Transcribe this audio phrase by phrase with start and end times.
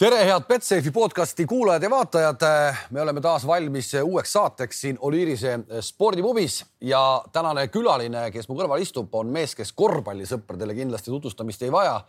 [0.00, 2.36] tere, head Betsafe podcasti kuulajad ja vaatajad.
[2.90, 8.80] me oleme taas valmis uueks saateks siin Oliirise spordipubis ja tänane külaline, kes mu kõrval
[8.80, 12.00] istub, on mees, kes korvpallisõpradele kindlasti tutvustamist ei vaja.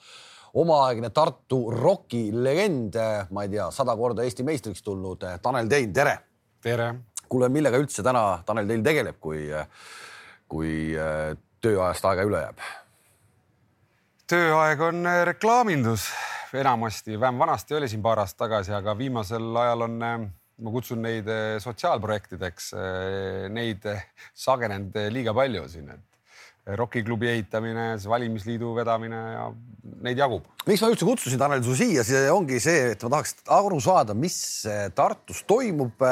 [0.53, 2.95] omaaegne Tartu roki legend,
[3.29, 6.17] ma ei tea, sada korda Eesti meistriks tulnud Tanel Tein, tere.
[6.61, 6.95] tere.
[7.29, 9.49] kuule, millega üldse täna Tanel Tein tegeleb, kui,
[10.47, 10.95] kui
[11.61, 12.67] tööajast aega üle jääb?
[14.31, 16.07] tööaeg on reklaamindus
[16.59, 19.97] enamasti, vähem vanasti oli siin paar aastat tagasi, aga viimasel ajal on,
[20.61, 21.29] ma kutsun neid
[21.63, 22.71] sotsiaalprojektideks,
[23.55, 23.87] neid
[24.37, 29.47] sagenenud liiga palju siin, et rokiklubi ehitamine, valimisliidu vedamine ja
[30.05, 30.45] neid jagub.
[30.67, 34.13] miks ma üldse kutsusin Tanel su siia, see ongi see, et ma tahaks aru saada,
[34.13, 34.37] mis
[34.95, 36.05] Tartus toimub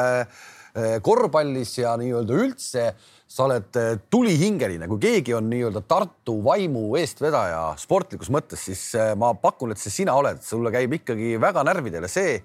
[1.05, 2.90] korvpallis ja nii-öelda üldse
[3.30, 3.78] sa oled
[4.10, 8.82] tulihingeline, kui keegi on nii-öelda Tartu vaimu eestvedaja sportlikus mõttes, siis
[9.22, 12.40] ma pakun, et see sina oled, sulle käib ikkagi väga närvidele see,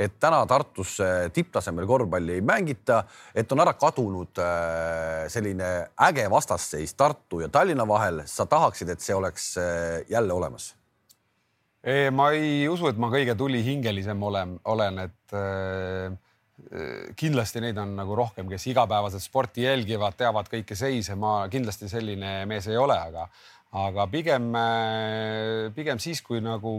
[0.00, 0.96] et täna Tartus
[1.36, 3.02] tipptasemel korvpalli ei mängita,
[3.36, 4.40] et on ära kadunud
[5.28, 5.72] selline
[6.08, 8.22] äge vastasseis Tartu ja Tallinna vahel.
[8.24, 9.54] sa tahaksid, et see oleks
[10.08, 10.72] jälle olemas?
[12.12, 15.36] ma ei usu, et ma kõige tulihingelisem olen, olen, et
[17.18, 22.42] kindlasti neid on nagu rohkem, kes igapäevaselt sporti jälgivad, teavad kõiki seise, ma kindlasti selline
[22.48, 23.26] mees ei ole, aga,
[23.82, 24.50] aga pigem,
[25.76, 26.78] pigem siis, kui nagu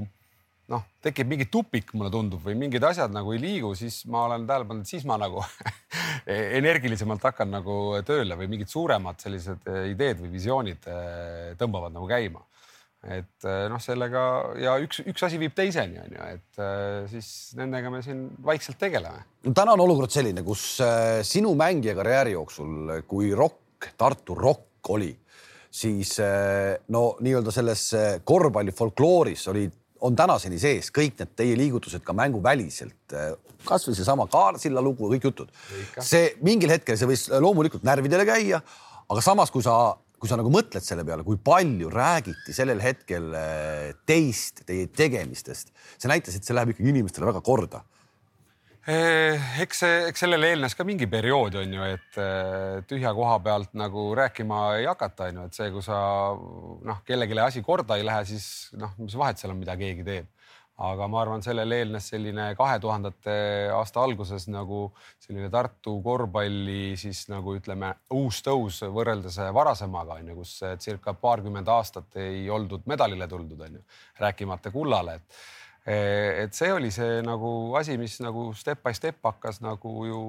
[0.72, 4.48] noh, tekib mingi tupik, mulle tundub, või mingid asjad nagu ei liigu, siis ma olen
[4.50, 5.44] tähele pannud, siis ma nagu
[6.60, 10.90] energilisemalt hakkan nagu tööle või mingid suuremad sellised ideed või visioonid
[11.60, 12.42] tõmbavad nagu käima
[13.04, 14.22] et eh, noh, sellega
[14.62, 17.28] ja üks, üks asi viib teiseni, on ju, et eh, siis
[17.60, 19.26] nendega me siin vaikselt tegeleme.
[19.44, 23.60] no täna on olukord selline, kus eh, sinu mängija karjääri jooksul, kui rokk,
[24.00, 25.10] Tartu rokk oli,
[25.74, 26.14] siis
[26.96, 27.82] no nii-öelda selles
[28.24, 29.66] korvpalli folklooris oli,
[30.08, 33.16] on tänaseni sees kõik need teie liigutused ka mänguväliselt,
[33.68, 35.52] kasvõi seesama Kaarsilla lugu, kõik jutud.
[36.00, 38.62] see mingil hetkel see võis loomulikult närvidele käia,
[39.12, 43.34] aga samas, kui sa kui sa nagu mõtled selle peale, kui palju räägiti sellel hetkel
[43.36, 47.82] äh, teist, teie tegemistest, see näitas, et see läheb ikkagi inimestele väga korda.
[48.88, 53.36] Eh, eks see, eks sellele eelnes ka mingi periood on ju, et äh, tühja koha
[53.44, 56.00] pealt nagu rääkima ei hakata, on ju, et see, kui sa
[56.36, 58.48] noh, kellelegi asi korda ei lähe, siis
[58.80, 60.32] noh, mis vahet seal on, mida keegi teeb
[60.82, 63.34] aga ma arvan, sellele eelnes selline kahe tuhandete
[63.76, 64.88] aasta alguses nagu
[65.22, 71.70] selline Tartu korvpalli siis nagu ütleme, uus tõus võrreldes varasemaga on ju, kus circa paarkümmend
[71.70, 73.84] aastat ei oldud medalile tuldud, on ju,
[74.24, 75.44] rääkimata kullale, et
[75.86, 80.22] et see oli see nagu asi, mis nagu step by step hakkas nagu ju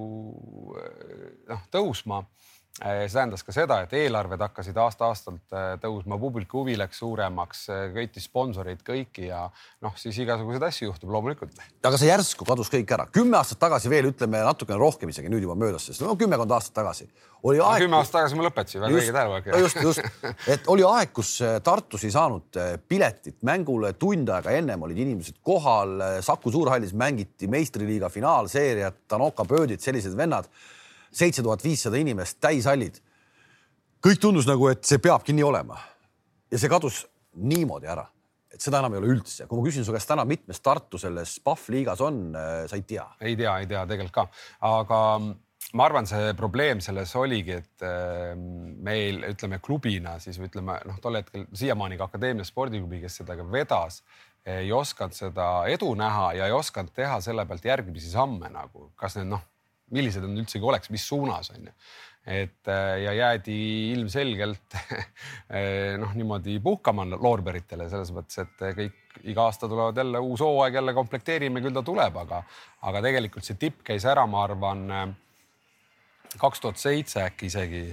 [1.46, 2.24] noh tõusma
[2.74, 7.84] see tähendas ka seda, et eelarved hakkasid aasta-aastalt äh, tõusma, publiku huvi läks suuremaks, äh,
[7.94, 9.44] köitis sponsoreid kõiki ja
[9.84, 11.54] noh, siis igasuguseid asju juhtub loomulikult.
[11.86, 15.46] aga see järsku kadus kõik ära, kümme aastat tagasi veel ütleme natukene rohkem isegi nüüd
[15.46, 17.08] juba möödas, sest no kümmekond aastat tagasi.
[17.44, 17.84] Oli aeg.
[17.84, 19.62] kümme aastat tagasi ma lõpetasin, väga õige tähelepanek.
[19.62, 24.98] just, just, et oli aeg, kus Tartus ei saanud piletit mängule, tund aega ennem olid
[25.06, 30.50] inimesed kohal, Saku Suurhallis mängiti meistriliiga finaalseeriat, Tanoka Pöödid, sellised vennad
[31.14, 33.00] seitse tuhat viissada inimest, täishallid.
[34.04, 35.78] kõik tundus nagu, et see peabki nii olema.
[36.50, 37.04] ja see kadus
[37.34, 38.04] niimoodi ära,
[38.52, 39.46] et seda enam ei ole üldse.
[39.46, 42.82] kui ma küsin su käest täna, mitmes Tartu selles PAF liigas on, äh, sa ei
[42.82, 43.06] tea?
[43.20, 44.28] ei tea, ei tea tegelikult ka,
[44.68, 45.00] aga
[45.74, 51.18] ma arvan, see probleem selles oligi, et äh, meil ütleme klubina siis ütleme noh, tol
[51.20, 54.02] hetkel siiamaani ka Akadeemia spordiklubi, kes seda ka vedas,
[54.44, 59.16] ei osanud seda edu näha ja ei osanud teha selle pealt järgmisi samme nagu, kas
[59.16, 59.46] need noh
[59.94, 61.74] millised nad üldsegi oleks, mis suunas on ju.
[62.24, 63.56] et äh, ja jäädi
[63.92, 70.40] ilmselgelt äh, noh, niimoodi puhkama loorberitele selles mõttes, et kõik iga aasta tulevad jälle uus
[70.40, 72.40] hooaeg, jälle komplekteerime, küll ta tuleb, aga,
[72.88, 75.04] aga tegelikult see tipp käis ära, ma arvan äh,
[76.40, 77.84] kaks tuhat seitse äkki isegi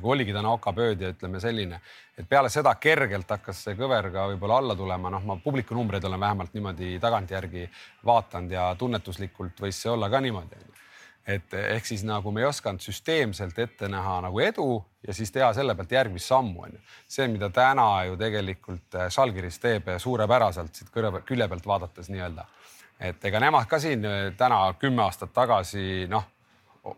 [0.00, 1.80] kui oligi täna okapööd ja ütleme selline,
[2.16, 6.04] et peale seda kergelt hakkas see kõver ka võib-olla alla tulema, noh, ma publiku numbreid
[6.08, 7.66] olen vähemalt niimoodi tagantjärgi
[8.08, 10.62] vaadanud ja tunnetuslikult võis see olla ka niimoodi
[11.26, 14.68] et ehk siis nagu me ei osanud süsteemselt ette näha nagu edu
[15.06, 16.80] ja siis teha selle pealt järgmist sammu on ju.
[17.08, 22.44] see, mida täna ju tegelikult Žalgiris teeb suurepäraselt siit külje pealt vaadates nii-öelda.
[23.00, 24.04] et ega nemad ka siin
[24.36, 26.28] täna kümme aastat tagasi noh,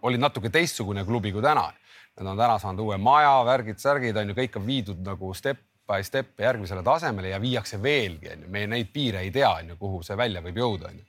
[0.02, 1.70] olid natuke teistsugune klubi kui täna.
[2.16, 5.60] Nad on täna saanud uue maja, värgid, särgid on ju, kõik on viidud nagu step
[5.86, 9.74] by step järgmisele tasemele ja viiakse veelgi on ju, me neid piire ei tea, on
[9.74, 11.04] ju, kuhu see välja võib jõuda on ju.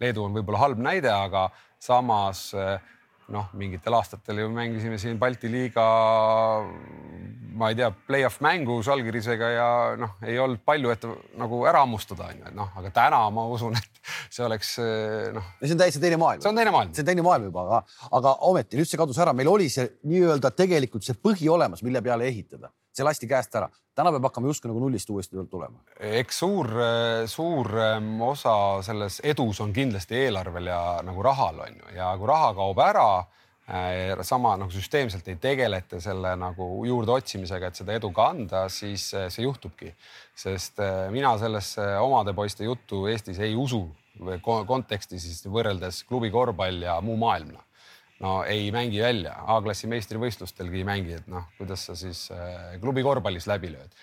[0.00, 1.46] Leedu on võib-olla halb näide, aga
[1.82, 2.76] samas eh,
[3.32, 5.84] noh, mingitel aastatel ju mängisime siin Balti liiga,
[7.58, 9.68] ma ei tea, play-off mängu Žalgirisega ja
[9.98, 11.06] noh, ei olnud palju, et
[11.40, 14.00] nagu ära hammustada on ju, et noh, aga täna ma usun, et
[14.30, 15.52] see oleks eh, noh.
[15.62, 16.44] see on täiesti teine maailm.
[16.44, 16.94] see on teine maailm.
[16.94, 19.88] see on teine maailm juba, aga, aga ometi nüüd see kadus ära, meil oli see
[20.06, 23.68] nii-öelda tegelikult see põhi olemas, mille peale ehitada, see lasti käest ära.
[23.96, 25.80] täna peab hakkama justkui nagu nullist uuesti tulema.
[26.00, 26.70] eks suur,
[27.26, 27.72] suur
[28.28, 32.84] osa selles edus on kindlasti eelarvel ja nagu rahal on ju ja kui raha kaob
[32.84, 33.08] ära
[33.66, 38.60] Äh, sama nagu süsteemselt ei tegeleta selle nagu juurde otsimisega, et seda edu ka anda,
[38.70, 39.90] siis äh, see juhtubki.
[40.38, 43.88] sest äh, mina sellesse omade poiste juttu Eestis ei usu
[44.44, 47.56] konteksti siis võrreldes klubi korvpall ja muu maailm.
[48.24, 52.26] No ei mängi välja, A-klassi meistrivõistlustelgi ei mängi, et noh, kuidas sa siis
[52.80, 53.96] klubi korvpallis läbi lööd.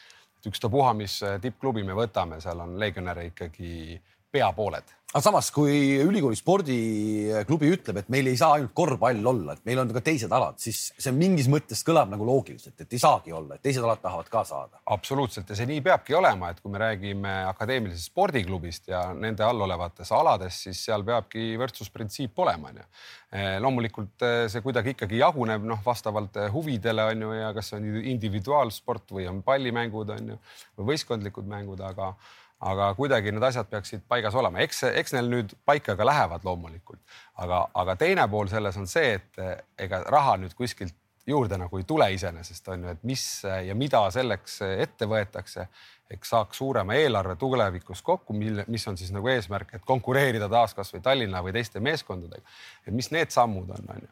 [0.43, 4.01] ükstapuha, mis tippklubi me võtame, seal on legionäre ikkagi
[4.33, 9.53] pea pooled aga samas, kui ülikooli spordiklubi ütleb, et meil ei saa ainult korvpall olla,
[9.53, 13.01] et meil on ka teised alad, siis see mingis mõttes kõlab nagu loogiliselt, et ei
[13.01, 14.81] saagi olla, et teised alad tahavad ka saada.
[14.95, 19.61] absoluutselt ja see nii peabki olema, et kui me räägime akadeemilisest spordiklubist ja nende all
[19.67, 22.89] olevates alades, siis seal peabki võrdsusprintsiip olema, onju.
[23.33, 27.71] Eh, loomulikult eh, see kuidagi ikkagi jaguneb noh, vastavalt eh, huvidele on ju ja kas
[27.71, 30.37] see on individuaalsport või on pallimängud on ju
[30.77, 32.15] või võistkondlikud mängud, aga
[32.59, 37.01] aga kuidagi need asjad peaksid paigas olema, eks, eks neil nüüd paika ka lähevad loomulikult,
[37.43, 39.41] aga, aga teine pool selles on see, et
[39.83, 40.95] ega raha nüüd kuskilt
[41.27, 43.25] juurde nagu ei tule iseenesest on ju, et mis
[43.67, 45.67] ja mida selleks ette võetakse,
[46.13, 50.75] eks saaks suurema eelarve tulevikus kokku, mille, mis on siis nagu eesmärk, et konkureerida taas
[50.77, 52.43] kasvõi Tallinna või teiste meeskondadega.
[52.87, 54.11] et mis need sammud on, on ju,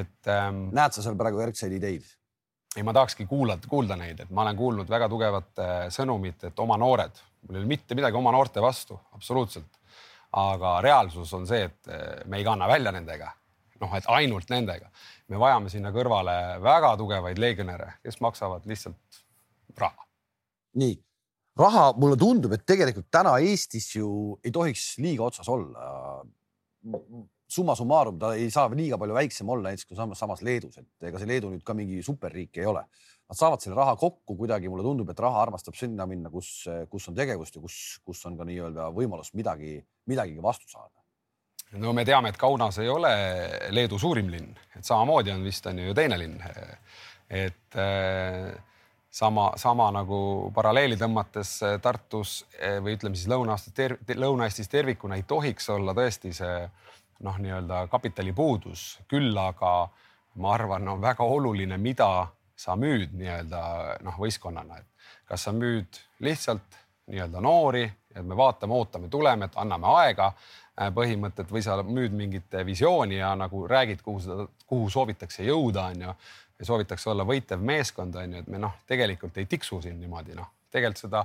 [0.00, 0.66] et ähm,.
[0.74, 2.10] näed sa seal praegu järgseid ideid?
[2.76, 5.60] Ei, ma tahakski kuulata, kuulda neid, et ma olen kuulnud väga tugevat
[5.92, 9.78] sõnumit, et oma noored mul ei ole mitte midagi oma noorte vastu, absoluutselt.
[10.32, 13.26] aga reaalsus on see, et eh, me ei kanna välja nendega,
[13.82, 14.88] noh, et ainult nendega.
[15.28, 19.22] me vajame sinna kõrvale väga tugevaid legionäre, kes maksavad lihtsalt
[19.76, 20.06] raha.
[20.80, 20.96] nii,
[21.58, 26.24] raha, mulle tundub, et tegelikult täna Eestis ju ei tohiks liiga otsas olla.
[27.52, 31.08] Summa summarum, ta ei saa liiga palju väiksem olla näiteks kui samas, samas Leedus, et
[31.10, 32.86] ega see Leedu nüüd ka mingi superriik ei ole
[33.32, 37.08] nad saavad selle raha kokku kuidagi, mulle tundub, et raha armastab sinna minna, kus, kus
[37.08, 39.78] on tegevust ja kus, kus on ka nii-öelda võimalus midagi,
[40.10, 40.92] midagigi vastu saada.
[41.80, 43.12] no me teame, et Kaunas ei ole
[43.72, 46.36] Leedu suurim linn, et samamoodi on vist on ju teine linn.
[47.30, 48.52] et eh,
[49.08, 55.70] sama, sama nagu paralleeli tõmmates Tartus eh, või ütleme siis Lõuna-Eestis Lõuna-Eestis tervikuna ei tohiks
[55.72, 56.58] olla tõesti see
[57.22, 59.88] noh, nii-öelda kapitali puudus, küll aga
[60.42, 62.26] ma arvan, on väga oluline, mida
[62.56, 63.62] sa müüd nii-öelda
[64.06, 66.78] noh, võistkonnana, et kas sa müüd lihtsalt
[67.12, 67.84] nii-öelda noori,
[68.14, 73.18] et me vaatame, ootame, tuleme, et anname aega äh, põhimõtet või sa müüd mingit visiooni
[73.18, 76.14] ja nagu räägid, kuhu seda, kuhu soovitakse jõuda, on ju.
[76.58, 80.36] ja soovitakse olla võitev meeskond, on ju, et me noh, tegelikult ei tiksu siin niimoodi
[80.38, 81.24] noh, tegelikult seda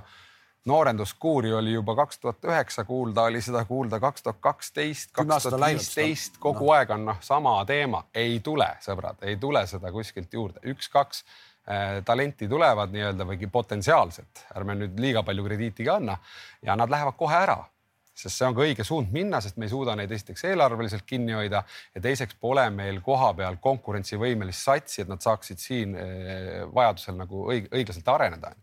[0.64, 5.60] noorenduskuuri oli juba kaks tuhat üheksa kuulda, oli seda kuulda kaks tuhat kaksteist, kaks tuhat
[5.60, 6.72] viisteist, kogu no.
[6.76, 11.98] aeg on noh, sama teema, ei tule, sõbrad, ei tule seda kuskilt juurde, üks-kaks äh,
[12.04, 16.18] talenti tulevad nii-öelda või potentsiaalselt, ärme nüüd liiga palju krediiti ka anna.
[16.62, 17.62] Ja nad lähevad kohe ära
[18.18, 21.36] sest see on ka õige suund minna, sest me ei suuda neid esiteks eelarveliselt kinni
[21.36, 21.62] hoida
[21.94, 27.68] ja teiseks pole meil kohapeal konkurentsivõimelist satsi, et nad saaksid siin eh, vajadusel nagu õig
[27.72, 28.54] õiglaselt areneda.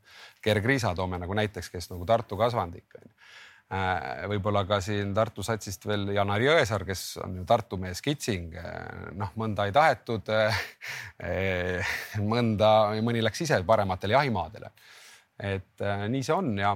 [0.44, 5.44] Gerg Riisa toome nagu näiteks, kes nagu Tartu kasvandik on äh, võib-olla ka siin Tartu
[5.46, 8.54] satsist veel Janar Jõesaar, kes on ju Tartu mees Kitsing.
[8.60, 10.30] Äh, noh, mõnda ei tahetud.
[12.34, 12.70] mõnda,
[13.06, 14.72] mõni läks ise parematele jahimaadele.
[15.40, 16.70] et nii see on ja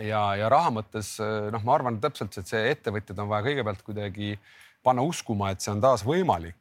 [0.00, 4.36] ja, ja raha mõttes noh, ma arvan täpselt, et see ettevõtjad on vaja kõigepealt kuidagi
[4.84, 6.58] panna uskuma, et see on taas võimalik.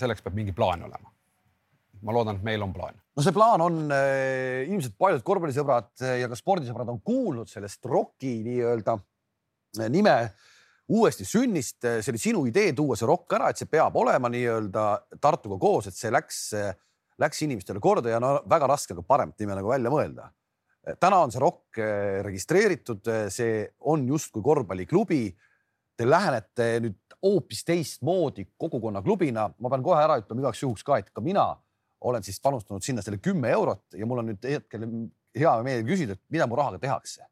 [0.00, 1.12] selleks peab mingi plaan olema.
[2.02, 2.94] ma loodan, et meil on plaan.
[3.16, 8.38] no see plaan on äh, ilmselt paljud korvpallisõbrad ja ka spordisõbrad on kuulnud sellest ROK-i
[8.44, 8.98] nii-öelda
[9.88, 10.16] nime
[10.88, 11.80] uuesti sünnist.
[11.82, 15.88] see oli sinu idee tuua see ROK ära, et see peab olema nii-öelda Tartuga koos,
[15.88, 16.54] et see läks,
[17.18, 20.30] läks inimestele korda ja no väga raske on ka paremat nime nagu välja mõelda
[20.96, 25.22] täna on see ROK eh, registreeritud, eh, see on justkui korvpalliklubi.
[25.98, 29.48] Te lähenete nüüd hoopis teistmoodi kogukonnaklubina.
[29.58, 31.50] ma pean kohe ära ütlema igaks juhuks ka, et ka mina
[32.00, 34.86] olen siis panustanud sinna selle kümme eurot ja mul on nüüd hetkel
[35.34, 37.24] hea meel küsida, et mida mu rahaga tehakse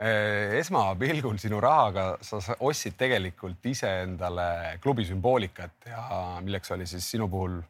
[0.00, 6.06] eh, esmapilgul sinu rahaga sa ostsid tegelikult iseendale klubi sümboolikat ja
[6.40, 7.60] milleks oli siis sinu puhul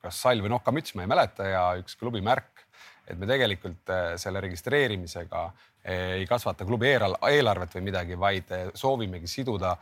[0.00, 2.64] kas sall või nokkamüts, ma ei mäleta ja üks klubi märk
[3.10, 8.68] et me tegelikult äh, selle registreerimisega äh, ei kasvata klubi eelarvet või midagi, vaid äh,
[8.74, 9.76] soovimegi siduda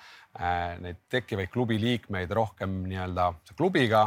[0.78, 4.04] neid tekkivaid klubi liikmeid rohkem nii-öelda klubiga,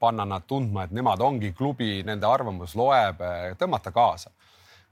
[0.00, 3.20] panna nad tundma, et nemad ongi klubi, nende arvamus loeb,
[3.60, 4.30] tõmmata kaasa.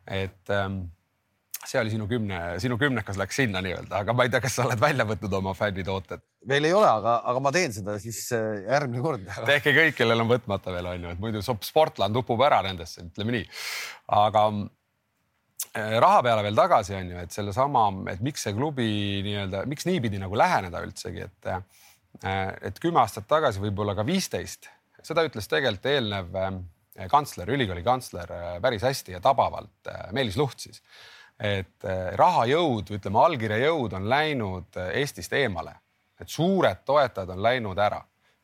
[0.04, 0.82] et ähm,
[1.64, 4.66] see oli sinu kümne, sinu kümnekas läks sinna nii-öelda, aga ma ei tea, kas sa
[4.66, 6.20] oled välja võtnud oma fännitooted?
[6.48, 9.26] Veel ei ole, aga, aga ma teen seda siis äh, järgmine kord.
[9.48, 13.36] tehke kõik, kellel on võtmata veel on ju, et muidu Sportland upub ära nendesse, ütleme
[13.38, 13.46] nii.
[14.18, 18.90] aga äh, raha peale veel tagasi on ju, et sellesama, et miks see klubi
[19.26, 21.64] nii-öelda, miks niipidi nagu läheneda üldsegi, et äh,
[22.62, 24.68] et kümme aastat tagasi, võib-olla ka viisteist,
[25.02, 26.36] seda ütles tegelikult eelnev
[27.10, 28.30] kantsler, ülikooli kantsler
[28.62, 30.78] päris hästi ja tabavalt, Meelis Luht siis
[31.40, 35.74] et eh, rahajõud, ütleme allkirja jõud on läinud Eestist eemale,
[36.20, 38.00] et suured toetajad on läinud ära,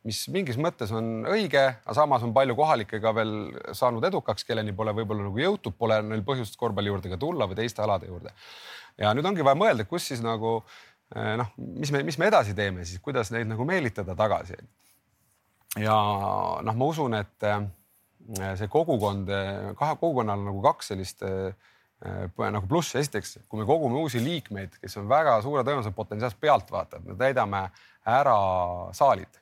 [0.06, 3.32] mis mingis mõttes on õige, aga samas on palju kohalikega veel
[3.76, 7.60] saanud edukaks, kelleni pole võib-olla nagu jõutud, pole neil põhjust korvpalli juurde ka tulla või
[7.60, 8.32] teiste alade juurde.
[8.98, 10.60] ja nüüd ongi vaja mõelda, kus siis nagu
[11.14, 14.56] eh, noh, mis me, mis me edasi teeme siis, kuidas neid nagu meelitada tagasi.
[15.76, 15.98] ja
[16.64, 17.50] noh, ma usun, et
[18.56, 19.28] see kogukond,
[19.76, 21.52] kahe kogukonnal nagu kaks sellist Äh,
[22.00, 27.04] nagu pluss, esiteks, kui me kogume uusi liikmeid, kes on väga suure tõenäosusega potentsiaalsed pealtvaatajad,
[27.04, 27.66] me täidame
[28.08, 28.38] ära
[28.96, 29.36] saalid.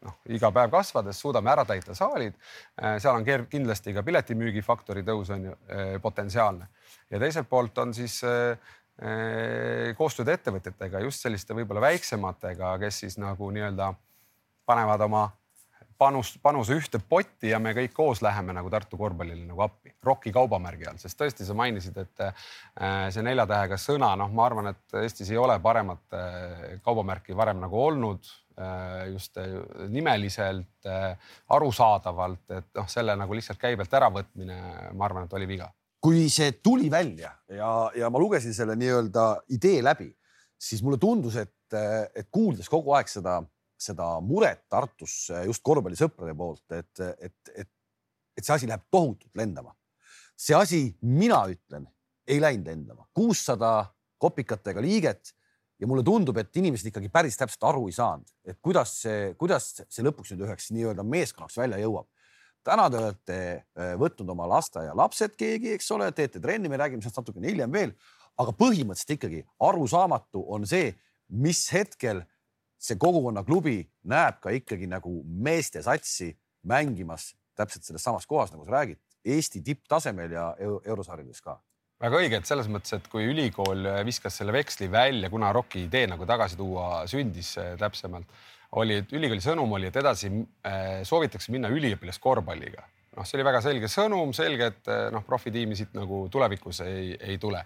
[0.00, 2.32] noh, iga päev kasvades suudame ära täita saalid.
[2.80, 6.68] Äh, seal on kindlasti ka piletimüügifaktori tõus on ju äh, potentsiaalne
[7.10, 8.22] ja teiselt poolt on siis
[9.96, 13.86] koostööd ettevõtjatega, just selliste võib-olla väiksematega, kes siis nagu nii-öelda
[14.68, 15.22] panevad oma
[16.00, 20.32] panust, panuse ühte potti ja me kõik koos läheme nagu Tartu korvpallile nagu appi, ROK-i
[20.34, 24.70] kaubamärgi all, sest tõesti sa mainisid, et äh, see nelja tähega sõna, noh, ma arvan,
[24.72, 29.36] et Eestis ei ole paremat äh, kaubamärki varem nagu olnud äh, just
[29.92, 30.88] nimeliselt,
[31.52, 34.58] arusaadavalt, et noh, selle nagu lihtsalt käibelt äravõtmine,
[34.96, 35.68] ma arvan, et oli viga.
[36.00, 40.08] kui see tuli välja ja, ja ma lugesin selle nii-öelda idee läbi,
[40.56, 41.76] siis mulle tundus, et,
[42.16, 43.42] et kuuldes kogu aeg seda
[43.80, 47.70] seda muret Tartus just korvpallisõprade poolt, et, et, et,
[48.36, 49.74] et see asi läheb tohutult lendama.
[50.40, 51.84] see asi, mina ütlen,
[52.28, 55.34] ei läinud lendama, kuussada kopikatega liiget
[55.80, 59.70] ja mulle tundub, et inimesed ikkagi päris täpselt aru ei saanud, et kuidas see, kuidas
[59.82, 62.08] see lõpuks nüüd üheks nii-öelda meeskonnaks välja jõuab.
[62.64, 67.22] täna te olete äh, võtnud oma lasteaialapsed keegi, eks ole, teete trenni, me räägime sellest
[67.22, 67.94] natukene hiljem veel,
[68.40, 70.92] aga põhimõtteliselt ikkagi arusaamatu on see,
[71.28, 72.22] mis hetkel
[72.80, 76.32] see kogukonnaklubi näeb ka ikkagi nagu meeste satsi
[76.64, 80.46] mängimas täpselt selles samas kohas, nagu sa räägid, Eesti tipptasemel ja
[80.88, 81.58] eurosarjades ka
[82.00, 86.06] väga õige, et selles mõttes, et kui ülikool viskas selle veksli välja, kuna ROK-i idee
[86.08, 88.30] nagu tagasi tuua sündis eh, täpsemalt,
[88.80, 92.86] oli, et ülikooli sõnum oli, et edasi eh, soovitakse minna üliõpilaskorvpalliga.
[93.18, 97.12] noh, see oli väga selge sõnum, selge, et eh, noh, profitiimi siit nagu tulevikus ei,
[97.20, 97.60] ei tule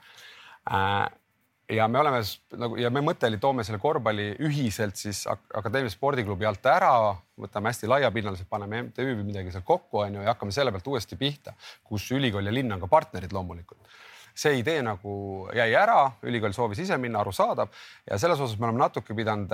[1.69, 2.21] ja me oleme
[2.61, 6.93] nagu ja me mõte oli, toome selle korvpalli ühiselt siis Akadeemilise spordiklubi alt ära,
[7.41, 10.91] võtame hästi laiapinnaliselt, paneme MTÜ või midagi seal kokku, on ju, ja hakkame selle pealt
[10.93, 11.55] uuesti pihta,
[11.85, 13.81] kus ülikool ja linn on ka partnerid loomulikult.
[14.35, 17.69] see idee nagu jäi ära, ülikool soovis ise minna, arusaadav
[18.11, 19.53] ja selles osas me oleme natuke pidanud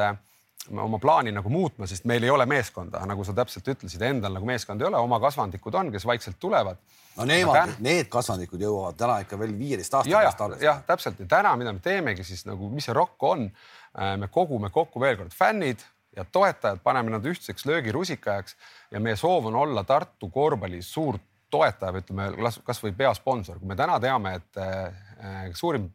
[0.69, 4.47] oma plaani nagu muutma, sest meil ei ole meeskonda, nagu sa täpselt ütlesid, endal nagu
[4.47, 6.81] meeskonda ei ole, oma kasvandikud on, kes vaikselt tulevad.
[7.17, 10.61] no nemad täna..., need kasvandikud jõuavad täna ikka veel viieteist aasta pärast alles.
[10.65, 13.49] jah, täpselt ja täna, mida me teemegi siis nagu, mis see ROK on,
[13.97, 15.83] äh, me kogume kokku veel kord fännid
[16.17, 18.57] ja toetajad, paneme nad ühtseks löögirusikajaks
[18.91, 21.19] ja meie soov on olla Tartu korvpalli suur
[21.51, 25.89] toetaja või ütleme kasvõi peasponsor, kui me täna teame, et äh, suurim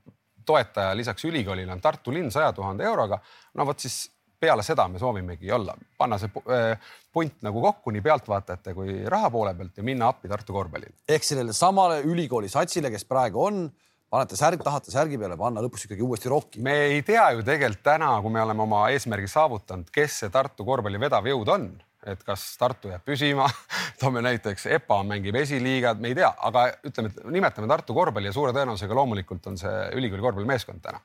[0.45, 3.19] toetaja lisaks ülikoolile on Tartu linn saja tuhande euroga,
[3.53, 4.14] no vot siis
[4.45, 9.31] peale seda me soovimegi olla, panna see äh, punt nagu kokku nii pealtvaatajate kui raha
[9.33, 10.93] poole pealt ja minna appi Tartu korvpallile.
[11.09, 13.65] ehk sellele samale ülikooli satsile, kes praegu on,
[14.11, 16.61] panete särg, tahate särgi peale panna lõpuks ikkagi uuesti rokki.
[16.65, 20.67] me ei tea ju tegelikult täna, kui me oleme oma eesmärgi saavutanud, kes see Tartu
[20.67, 21.69] korvpalli vedav jõud on,
[22.05, 23.49] et kas Tartu jääb püsima
[24.01, 28.37] toome näiteks EPA mängib esiliigad, me ei tea, aga ütleme, et nimetame Tartu korvpalli ja
[28.37, 31.01] suure tõenäosusega loomulikult on see ülikooli korvpallimeeskond täna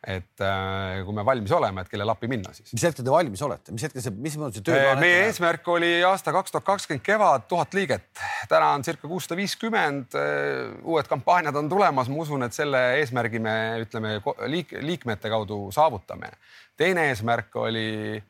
[0.00, 2.72] et äh, kui me valmis oleme, et kelle appi minna siis.
[2.72, 6.32] mis hetkel te valmis olete, mis hetkel see, mismoodi see töö meie eesmärk oli aasta
[6.32, 8.08] kaks tuhat kakskümmend kevad tuhat liiget,
[8.48, 10.16] täna on circa kuussada viiskümmend.
[10.16, 13.54] Äh, uued kampaaniad on tulemas, ma usun, et selle eesmärgi me
[13.84, 14.16] ütleme
[14.48, 16.32] liik, liikmete kaudu saavutame.
[16.80, 18.22] teine eesmärk oli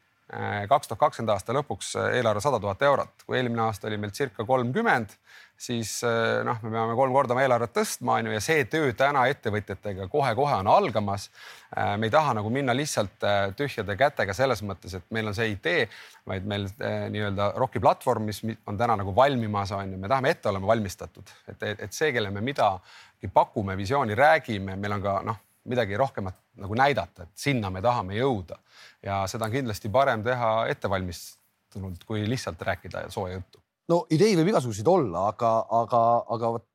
[0.70, 4.46] kaks tuhat kakskümmend aasta lõpuks eelarve sada tuhat eurot, kui eelmine aasta oli meil circa
[4.46, 5.16] kolmkümmend
[5.60, 8.92] siis eh, noh, me peame kolm korda oma eelarvet tõstma, on ju, ja see töö
[8.96, 11.28] täna ettevõtjatega kohe-kohe on algamas.
[11.70, 13.22] Me ei taha nagu minna lihtsalt
[13.58, 15.84] tühjade kätega selles mõttes, et meil on see idee,
[16.26, 20.50] vaid meil nii-öelda ROK-i platvorm, mis on täna nagu valmimas, on ju, me tahame ette
[20.50, 25.38] olema valmistatud, et, et see, kelle me midagi pakume, visiooni räägime, meil on ka noh,
[25.70, 28.58] midagi rohkemat nagu näidata, et sinna me tahame jõuda.
[29.06, 33.62] Ja seda on kindlasti parem teha ettevalmistunult, kui lihtsalt rääkida sooja juttu.
[33.90, 36.02] No ideid võib igasuguseid olla, aga, aga,
[36.36, 36.68] aga vot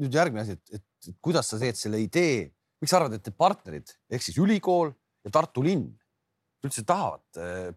[0.00, 2.46] nüüd järgmine asi, et, et kuidas sa teed selle idee,
[2.80, 4.90] miks sa arvad, et need partnerid ehk siis ülikool
[5.26, 5.88] ja Tartu linn
[6.64, 7.22] üldse tahavad?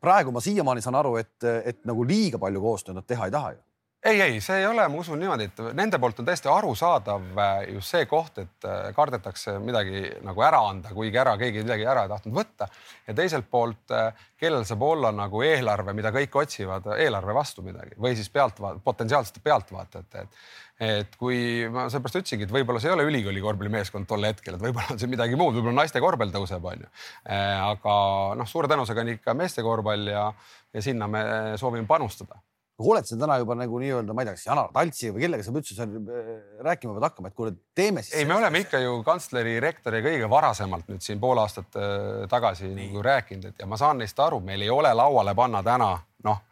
[0.01, 3.51] praegu ma siiamaani saan aru, et, et nagu liiga palju koostööd nad teha ei taha
[3.53, 3.61] ju
[4.03, 7.57] ei, ei, see ei ole, ma usun niimoodi, et nende poolt on täiesti arusaadav äh,
[7.73, 12.05] just see koht, et äh, kardetakse midagi nagu ära anda, kuigi ära keegi midagi ära
[12.05, 12.69] ei tahtnud võtta.
[13.07, 17.99] ja teiselt poolt, äh, kellel saab olla nagu eelarve, mida kõik otsivad, eelarve vastu midagi
[17.99, 20.41] või siis pealtvaat-, potentsiaalsete pealtvaatajate, et
[20.79, 24.61] et kui ma seepärast ütlesingi, et võib-olla see ei ole ülikooli korvpallimeeskond tol hetkel, et
[24.63, 26.87] võib-olla on see midagi muud, võib-olla naiste korvpall tõuseb, onju.
[27.27, 27.95] aga
[28.39, 30.29] noh, suure tõenäosusega on ikka meeste korvpall ja,
[30.71, 31.25] ja sinna me
[31.59, 32.39] soovime panustada
[32.79, 35.53] oled sa täna juba nagu nii-öelda, ma ei tea, kas Janar Taltsi või kellega sa
[35.53, 36.33] üldse seal äh,
[36.65, 38.15] rääkima pead hakkama, et kuule, teeme siis.
[38.19, 42.71] ei, me oleme ikka ju kantsleri, rektori kõige varasemalt nüüd siin pool aastat äh, tagasi
[42.75, 46.45] nagu rääkinud, et ja ma saan neist aru, meil ei ole lauale panna täna noh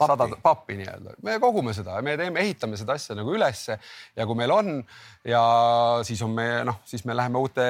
[0.00, 3.76] sada pappi nii-öelda, me kogume seda, me teeme, ehitame seda asja nagu ülesse
[4.16, 4.72] ja kui meil on
[5.26, 5.42] ja
[6.06, 7.66] siis on me noh, siis me läheme uute,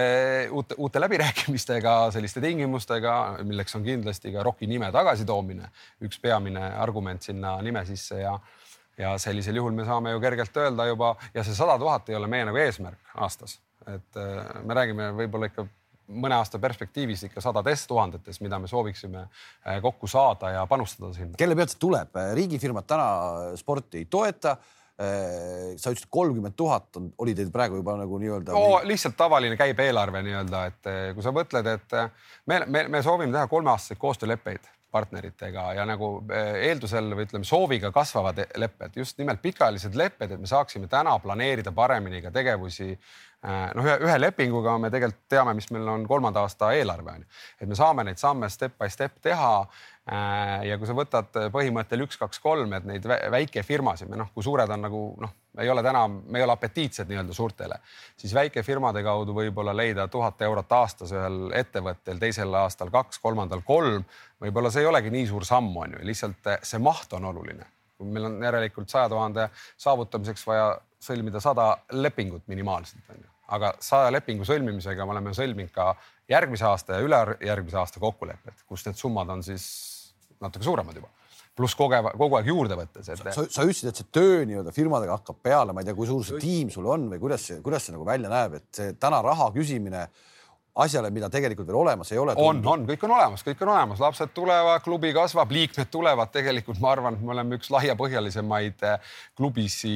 [0.54, 5.70] uute, uute läbirääkimistega, selliste tingimustega, milleks on kindlasti ka ROK-i nime tagasitoomine,
[6.06, 8.38] üks peamine argument sinna nime sisse ja
[9.00, 12.28] ja sellisel juhul me saame ju kergelt öelda juba ja see sada tuhat ei ole
[12.28, 13.56] meie nagu eesmärk aastas,
[13.88, 15.64] et äh, me räägime võib-olla ikka
[16.10, 21.38] mõne aasta perspektiivis ikka sadades tuhandetes, mida me sooviksime äh, kokku saada ja panustada sinna.
[21.38, 22.20] kelle pealt see tuleb?
[22.34, 23.08] riigifirmad täna
[23.60, 24.56] sporti ei toeta
[25.00, 28.82] sa ütlesid, kolmkümmend tuhat on, oli teil praegu juba nagu nii-öelda no,?
[28.84, 31.96] lihtsalt tavaline käibeelarve nii-öelda, et kui sa mõtled, et
[32.44, 38.42] me, me, me soovime teha kolmeaastaseid koostööleppeid partneritega ja nagu eeldusel või ütleme sooviga kasvavad
[38.58, 42.96] lepped, just nimelt pikaajalised lepped, et me saaksime täna planeerida paremini ka tegevusi
[43.40, 47.38] Äh, noh, ühe lepinguga me tegelikult teame, mis meil on kolmanda aasta eelarve on ju,
[47.64, 49.54] et me saame neid samme step by step teha.
[50.10, 54.70] Äh, ja kui sa võtad põhimõttel üks, kaks, kolm, et neid väikefirmasid, noh, kui suured
[54.74, 57.76] on nagu noh, ei ole täna, me ei ole apetiitsed nii-öelda suurtele,
[58.18, 64.02] siis väikefirmade kaudu võib-olla leida tuhat eurot aastas ühel ettevõttel, teisel aastal kaks, kolmandal kolm.
[64.42, 67.68] võib-olla see ei olegi nii suur samm, on ju, lihtsalt see maht on oluline.
[68.00, 73.30] meil on järelikult saja tuhande saavutamiseks vaja sõlmida sada lepingut minimaalselt, on ju.
[73.46, 75.94] aga saja lepingu sõlmimisega me oleme sõlminud ka
[76.30, 79.70] järgmise aasta ja ülejärgmise aasta kokkulepped, kus need summad on siis
[80.44, 81.10] natuke suuremad juba.
[81.56, 83.20] Pluss kogeva, kogu aeg juurde võttes et....
[83.34, 86.24] sa, sa ütlesid, et see töö nii-öelda firmadega hakkab peale, ma ei tea, kui suur
[86.24, 89.18] see tiim sul on või kuidas see, kuidas see nagu välja näeb, et see täna
[89.26, 90.06] raha küsimine
[90.84, 92.34] asjale, mida tegelikult veel olemas ei ole.
[92.40, 96.80] on, on, kõik on olemas, kõik on olemas, lapsed tulevad, klubi kasvab, liikmed tulevad, tegelikult
[96.82, 99.94] ma arvan, et me oleme üks laiapõhjalisemaid eh, klubisi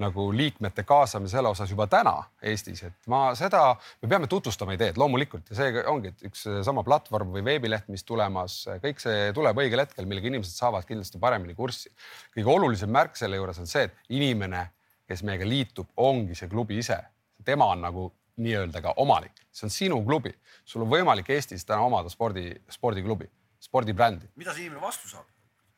[0.00, 3.62] nagu liikmete kaasamise selle osas juba täna Eestis, et ma seda,
[4.02, 5.48] me peame tutvustama ideed loomulikult.
[5.50, 10.08] Ja see ongi üks sama platvorm või veebileht, mis tulemas, kõik see tuleb õigel hetkel,
[10.10, 11.92] millega inimesed saavad kindlasti paremini kurssi.
[12.34, 14.66] kõige olulisem märk selle juures on see, et inimene,
[15.08, 16.98] kes meiega liitub, ongi see klubi ise,
[17.44, 20.34] tema on nagu nii-öelda ka omanik, see on sinu klubi,
[20.66, 23.28] sul on võimalik Eestis täna omada spordi, spordiklubi,
[23.62, 24.32] spordibrändi.
[24.36, 25.28] mida see inimene vastu saab?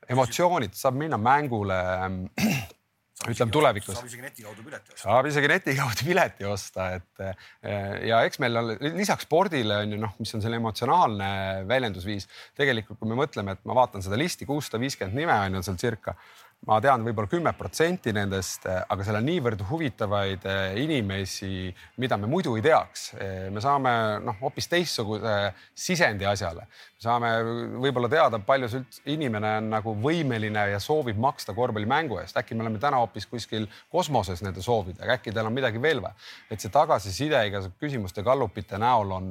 [0.09, 1.77] emotsioonid, saab minna mängule
[3.25, 3.97] ütleme tulevikus.
[3.97, 5.03] saab isegi neti kaudu pileti osta.
[5.03, 9.95] saab isegi neti kaudu pileti osta, et eh, ja eks meil on lisaks spordile on
[9.95, 11.31] ju noh, mis on selle emotsionaalne
[11.69, 12.29] väljendusviis.
[12.59, 15.81] tegelikult, kui me mõtleme, et ma vaatan seda listi, kuussada viiskümmend nime on ju seal
[15.81, 16.17] circa
[16.67, 21.69] ma tean võib-olla kümme protsenti nendest, aga seal on niivõrd huvitavaid eh, inimesi,
[22.03, 23.07] mida me muidu ei teaks.
[23.21, 23.93] Eh, me saame
[24.25, 25.37] noh, hoopis teistsuguse
[25.87, 26.67] sisendi asjale
[27.03, 27.31] saame
[27.83, 32.39] võib-olla teada, palju see üldse inimene on nagu võimeline ja soovib maksta korvpallimängu eest.
[32.41, 36.15] äkki me oleme täna hoopis kuskil kosmoses nende soovidega, äkki tal on midagi veel vaja.
[36.51, 39.29] et see tagasiside igasugu küsimuste gallupite näol on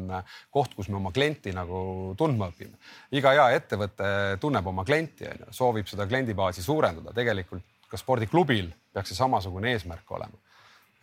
[0.53, 2.77] koht, kus me oma klienti nagu tundma õpime.
[3.11, 7.14] iga hea ettevõte tunneb oma klienti, on ju, soovib seda kliendibaasi suurendada.
[7.15, 10.41] Tegelikult ka spordiklubil peaks see samasugune eesmärk olema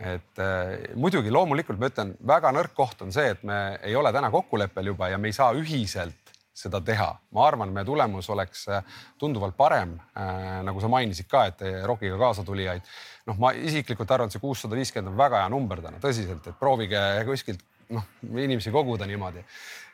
[0.03, 4.13] et äh, muidugi loomulikult ma ütlen, väga nõrk koht on see, et me ei ole
[4.15, 6.19] täna kokkuleppel juba ja me ei saa ühiselt
[6.53, 7.09] seda teha.
[7.33, 8.83] ma arvan, meie tulemus oleks äh,
[9.19, 10.61] tunduvalt parem äh,.
[10.67, 12.89] nagu sa mainisid ka, et ROK-iga kaasatulijaid.
[13.31, 16.59] noh, ma isiklikult arvan, et see kuussada viiskümmend on väga hea number täna, tõsiselt, et
[16.59, 19.45] proovige kuskilt noh, inimesi koguda niimoodi.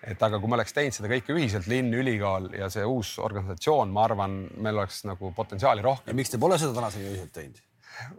[0.07, 3.91] Et aga kui me oleks teinud seda kõike ühiselt, linn, ülikool ja see uus organisatsioon,
[3.95, 6.17] ma arvan, meil oleks nagu potentsiaali rohkem.
[6.17, 7.65] miks te pole seda tänaseni ühiselt teinud?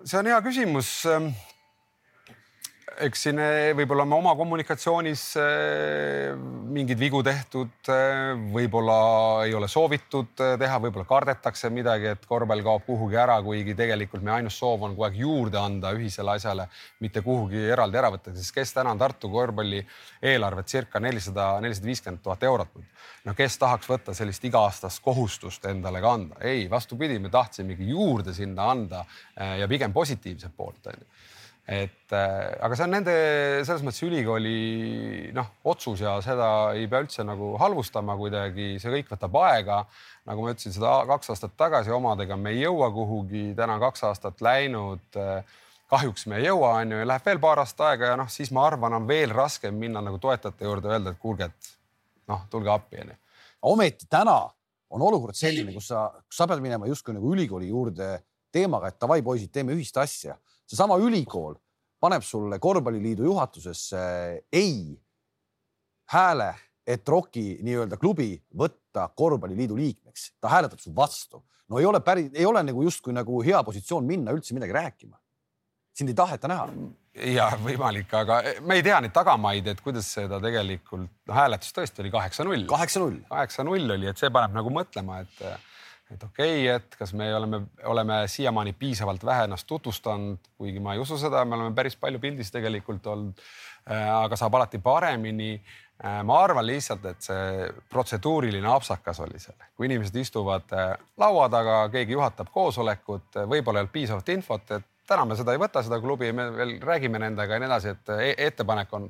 [0.04, 0.92] see on hea küsimus
[3.06, 6.34] eks siin eh, võib-olla on oma kommunikatsioonis eh,
[6.74, 8.98] mingeid vigu tehtud, eh, võib-olla
[9.46, 14.40] ei ole soovitud teha, võib-olla kardetakse midagi, et korvpall kaob kuhugi ära, kuigi tegelikult meie
[14.40, 16.68] ainus soov on kogu aeg juurde anda ühisele asjale,
[17.04, 19.80] mitte kuhugi eraldi ära võtta, sest kes täna on Tartu korvpalli
[20.34, 22.76] eelarvet circa nelisada, nelisada viiskümmend tuhat eurot.
[23.26, 26.36] no kes tahaks võtta sellist iga-aastast kohustust endale kanda?
[26.44, 31.19] ei, vastupidi, me tahtsimegi juurde sinna anda ja pigem positiivset poolt onju
[31.70, 33.16] et äh, aga see on nende
[33.68, 39.12] selles mõttes ülikooli noh, otsus ja seda ei pea üldse nagu halvustama kuidagi, see kõik
[39.14, 39.84] võtab aega.
[40.30, 44.08] nagu ma ütlesin, seda kaks aastat tagasi omadega me ei jõua kuhugi, täna on kaks
[44.10, 45.44] aastat läinud äh,
[45.90, 48.52] kahjuks me ei jõua, on ju, ja läheb veel paar aastat aega ja noh, siis
[48.56, 51.72] ma arvan, on veel raskem minna nagu toetajate juurde, öelda, et kuulge, et
[52.30, 53.18] noh, tulge appi, onju.
[53.74, 54.40] ometi täna
[54.90, 58.12] on olukord selline, kus sa, sa pead minema justkui nagu ülikooli juurde
[58.54, 60.38] teemaga, et davai, poisid, teeme ühist asja.
[60.70, 61.58] Seesama ülikool
[62.00, 64.02] paneb sulle korvpalliliidu juhatusesse
[64.54, 64.96] ei
[66.14, 66.54] hääle,
[66.88, 71.44] et ROK-i nii-öelda klubi võtta korvpalliliidu liikmeks, ta hääletab su vastu.
[71.70, 75.20] no ei ole päris, ei ole nagu justkui nagu hea positsioon minna üldse midagi rääkima
[76.00, 76.68] sind ei taheta näha.
[77.36, 82.04] ja võimalik, aga me ei tea neid tagamaid, et kuidas seda tegelikult, noh, hääletus tõesti
[82.04, 82.68] oli kaheksa-null.
[82.70, 83.18] kaheksa-null.
[83.32, 85.42] kaheksa-null oli, et see paneb nagu mõtlema, et,
[86.14, 90.94] et okei okay,, et kas me oleme, oleme siiamaani piisavalt vähe ennast tutvustanud, kuigi ma
[90.94, 93.46] ei usu seda, me oleme päris palju pildis tegelikult olnud.
[93.90, 95.54] aga saab alati paremini
[96.24, 100.72] ma arvan lihtsalt, et see protseduuriline apsakas oli seal, kui inimesed istuvad
[101.18, 105.62] laua taga, keegi juhatab koosolekut, võib-olla ei olnud piisavalt infot, et täna me seda ei
[105.62, 109.10] võta, seda klubi, me veel räägime nendega ja nii edasi, et e ettepanek on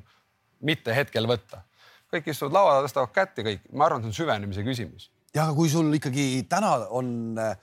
[0.66, 1.62] mitte hetkel võtta.
[2.10, 5.10] kõik istuvad laua taga, tõstavad kätt ja kõik, ma arvan, see on süvenemise küsimus.
[5.36, 7.54] Ja kui sul ikkagi täna on äh,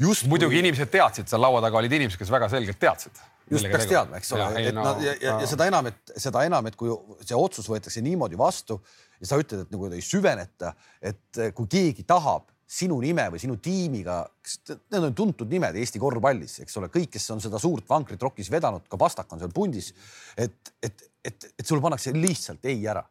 [0.00, 0.26] just.
[0.30, 0.64] muidugi kui...
[0.64, 3.22] inimesed teadsid, seal laua taga olid inimesed, kes väga selgelt teadsid.
[3.50, 6.64] just peaks teadma, eks ole, et no, ja, ja, ja seda enam, et seda enam,
[6.70, 8.78] et kui see otsus võetakse niimoodi vastu
[9.20, 10.72] ja sa ütled, et nagu ei süveneta,
[11.04, 14.22] et kui keegi tahab sinu nime või sinu tiimiga,
[14.64, 18.48] need on tuntud nimed Eesti korvpallis, eks ole, kõik, kes on seda suurt vankrit rokis
[18.52, 19.92] vedanud, ka Pastak on seal pundis.
[20.36, 23.04] et, et, et, et sulle pannakse lihtsalt ei ära,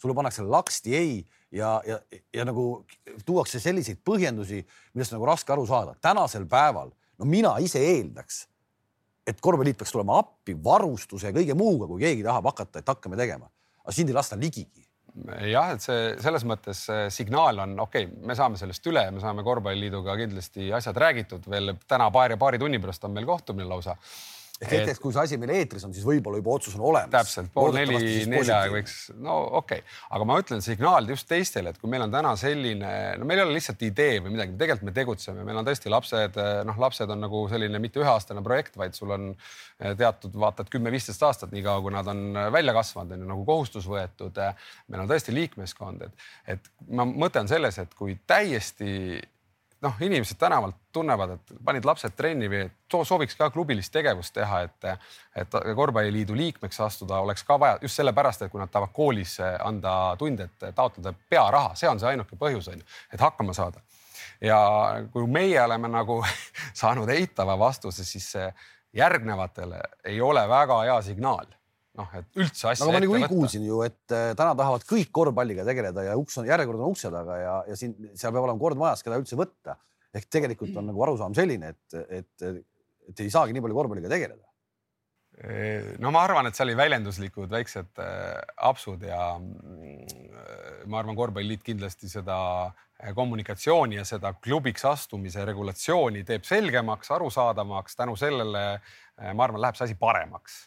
[0.00, 1.18] sulle pannakse laksti ei
[1.54, 1.98] ja, ja,
[2.34, 2.84] ja nagu
[3.26, 4.62] tuuakse selliseid põhjendusi,
[4.94, 5.94] millest nagu raske aru saada.
[6.02, 8.44] tänasel päeval, no mina ise eeldaks,
[9.26, 13.18] et korvpalliliit peaks tulema appi varustuse ja kõige muuga, kui keegi tahab hakata, et hakkame
[13.20, 13.48] tegema,
[13.84, 14.82] aga sind ei lasta ligigi.
[15.46, 16.80] Jah, et see selles mõttes
[17.14, 21.76] signaal on okei okay,, me saame sellest üle, me saame korvpalliliiduga kindlasti asjad räägitud veel
[21.86, 23.94] täna paari, paari tunni pärast on meil kohtumine lausa
[24.62, 27.10] ehk hetkeks, kui see asi meil eetris on, siis võib-olla juba otsus on olemas.
[27.10, 27.98] täpselt, pool neli,
[28.30, 32.14] nelja võiks, no okei okay., aga ma ütlen signaal just teistele, et kui meil on
[32.14, 35.66] täna selline, no meil ei ole lihtsalt idee või midagi, tegelikult me tegutseme, meil on
[35.66, 36.38] tõesti lapsed,
[36.70, 40.72] noh, lapsed on nagu selline mitte üheaastane projekt, vaid sul on eh, teatud vaata et
[40.72, 44.38] kümme-viisteist aastat, niikaua kui nad on eh, välja kasvanud, on ju nagu kohustus võetud.
[44.38, 49.18] Eh, meil on tõesti liikmeskond, et, et ma mõte on selles, et kui täiesti
[49.84, 54.86] noh, inimesed tänavalt tunnevad, et panid lapsed trenni või sooviks ka klubilist tegevust teha, et,
[55.36, 60.14] et korvpalliliidu liikmeks astuda oleks ka vaja just sellepärast, et kui nad tahavad koolis anda
[60.18, 63.82] tunde, et taotleda pearaha, see on see ainuke põhjus on ju, et hakkama saada.
[64.40, 64.58] ja
[65.12, 66.22] kui meie oleme nagu
[66.82, 68.32] saanud eitava vastuse, siis
[68.94, 71.46] järgnevatele ei ole väga hea signaal
[71.98, 72.84] noh, et üldse asja.
[72.84, 76.48] aga ma niikuinii kuulsin ju, et äh, täna tahavad kõik korvpalliga tegeleda ja uks on,
[76.50, 79.78] järjekord on ukse taga ja, ja siin, seal peab olema kord majas, keda üldse võtta.
[80.14, 82.48] ehk tegelikult on nagu arusaam selline, et, et,
[83.10, 84.42] et ei saagi nii palju korvpalliga tegeleda.
[86.02, 91.62] no ma arvan, et seal oli väljenduslikud väiksed äh, apsud ja mm, ma arvan, korvpalliliit
[91.66, 97.98] kindlasti seda äh, kommunikatsiooni ja seda klubiks astumise regulatsiooni teeb selgemaks, arusaadavamaks.
[98.02, 98.68] tänu sellele
[99.14, 100.64] ma arvan, läheb see asi paremaks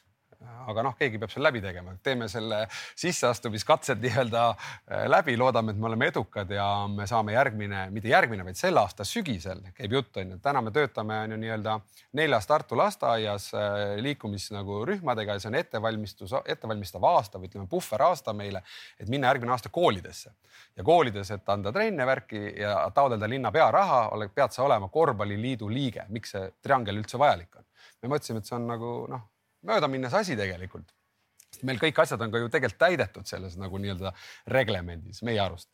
[0.68, 5.80] aga noh, keegi peab selle läbi tegema, teeme selle sisseastumiskatsed nii-öelda äh, läbi, loodame, et
[5.82, 10.20] me oleme edukad ja me saame järgmine, mitte järgmine, vaid selle aasta sügisel käib jutt
[10.22, 11.78] on ju, täna me töötame on ju nii-öelda
[12.20, 17.70] neljas Tartu lasteaias äh, liikumis nagu rühmadega ja see on ettevalmistus, ettevalmistav aasta või ütleme
[17.72, 18.62] puhveraasta meile,
[19.00, 20.36] et minna järgmine aasta koolidesse.
[20.78, 26.06] Ja koolides, et anda trenne värki ja taotleda linna pearaha, pead sa olema korvpalliliidu liige,
[26.14, 27.66] miks see triangel üldse vajalik on?
[28.04, 29.26] me mõtlesime, et see on nagu noh
[29.68, 30.94] möödaminnes asi tegelikult.
[31.64, 34.14] meil kõik asjad on ka ju tegelikult täidetud selles nagu nii-öelda
[34.54, 35.72] reglemendis meie arust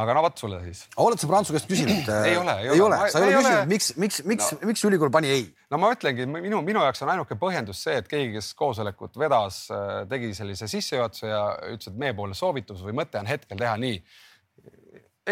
[0.00, 0.84] aga no vot sulle siis.
[1.02, 3.44] oled sa Prantsu käest küsinud ei ole, ei, ei ole, ole., sa ei, ei ole
[3.44, 5.44] küsinud, miks, miks, miks no., miks ülikool pani ei?
[5.72, 9.64] no ma ütlengi, minu, minu jaoks on ainuke põhjendus see, et keegi, kes koosolekut vedas,
[9.74, 11.42] äh, tegi sellise sissejuhatuse ja
[11.74, 14.00] ütles, et meie poole soovitus või mõte on hetkel teha nii.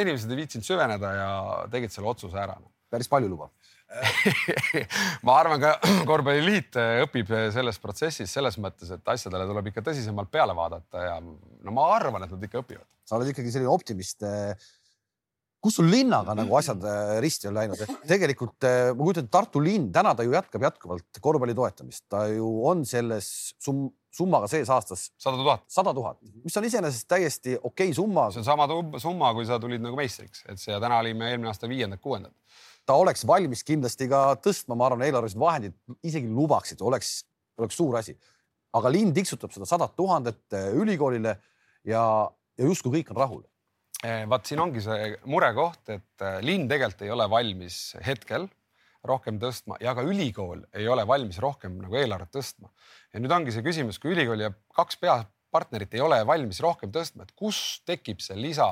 [0.01, 1.31] inimesed ei viitsinud süveneda ja
[1.73, 2.59] tegid selle otsuse ära.
[2.91, 3.55] päris palju lubab
[5.27, 5.73] ma arvan ka
[6.11, 11.75] korvpalliliit õpib selles protsessis selles mõttes, et asjadele tuleb ikka tõsisemalt peale vaadata ja no
[11.75, 12.87] ma arvan, et nad ikka õpivad.
[13.05, 14.23] sa oled ikkagi selline optimist.
[15.61, 19.35] kus sul linnaga nagu asjad äh, risti on läinud, et tegelikult äh, ma kujutan ette,
[19.35, 23.27] Tartu linn, täna ta ju jätkab jätkuvalt korvpalli toetamist, ta ju on selles
[23.61, 25.11] sum, summaga sees aastas.
[25.19, 25.67] sada tuhat.
[25.69, 28.31] sada tuhat, mis on iseenesest täiesti okei okay summa.
[28.31, 28.71] see on sama
[29.03, 32.01] summa, kui sa tulid nagu meistriks, et see ja täna olime eelmine aasta viiendad
[32.91, 37.21] ta oleks valmis kindlasti ka tõstma, ma arvan, eelarvelised vahendid isegi lubaksid, oleks
[37.61, 38.17] oleks suur asi.
[38.79, 41.33] aga linn tiksutab seda sadat tuhandet äh, ülikoolile
[41.87, 42.03] ja,
[42.59, 43.43] ja justkui kõik on rahul.
[44.01, 48.47] vaat siin ongi see murekoht, et linn tegelikult ei ole valmis hetkel
[49.05, 52.71] rohkem tõstma ja ka ülikool ei ole valmis rohkem nagu eelarvet tõstma.
[53.13, 57.27] ja nüüd ongi see küsimus, kui ülikool ja kaks peapartnerit ei ole valmis rohkem tõstma,
[57.27, 58.71] et kus tekib see lisa,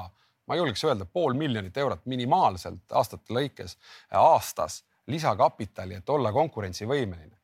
[0.48, 3.76] ma julgeks öelda pool miljonit eurot minimaalselt aastate lõikes
[4.10, 7.36] aastas lisakapitali, et olla konkurentsivõimeline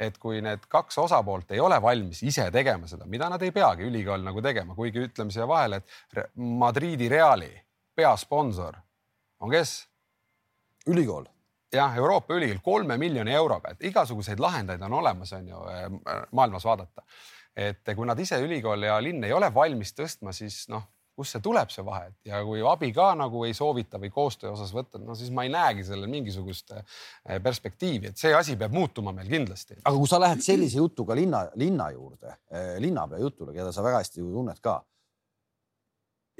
[0.00, 3.84] et kui need kaks osapoolt ei ole valmis ise tegema seda, mida nad ei peagi
[3.84, 7.50] ülikool nagu tegema, kuigi ütleme siia vahele, et Madridi Reali
[7.96, 8.80] peasponsor
[9.40, 9.74] on kes?
[10.88, 11.26] ülikool
[11.72, 15.84] jah, Euroopa ülikool kolme miljoni euroga, et igasuguseid lahendeid on olemas, on ju eh,
[16.32, 17.04] maailmas vaadata.
[17.56, 21.42] et kui nad ise, ülikool ja linn ei ole valmis tõstma, siis noh, kust see
[21.44, 25.16] tuleb, see vahe ja kui abi ka nagu ei soovita või koostöö osas võtta, no
[25.18, 29.80] siis ma ei näegi sellel mingisugust eh, perspektiivi, et see asi peab muutuma meil kindlasti.
[29.84, 34.04] aga kui sa lähed sellise jutuga linna, linna juurde, eh, linnapea jutule, keda sa väga
[34.04, 34.80] hästi ju tunned ka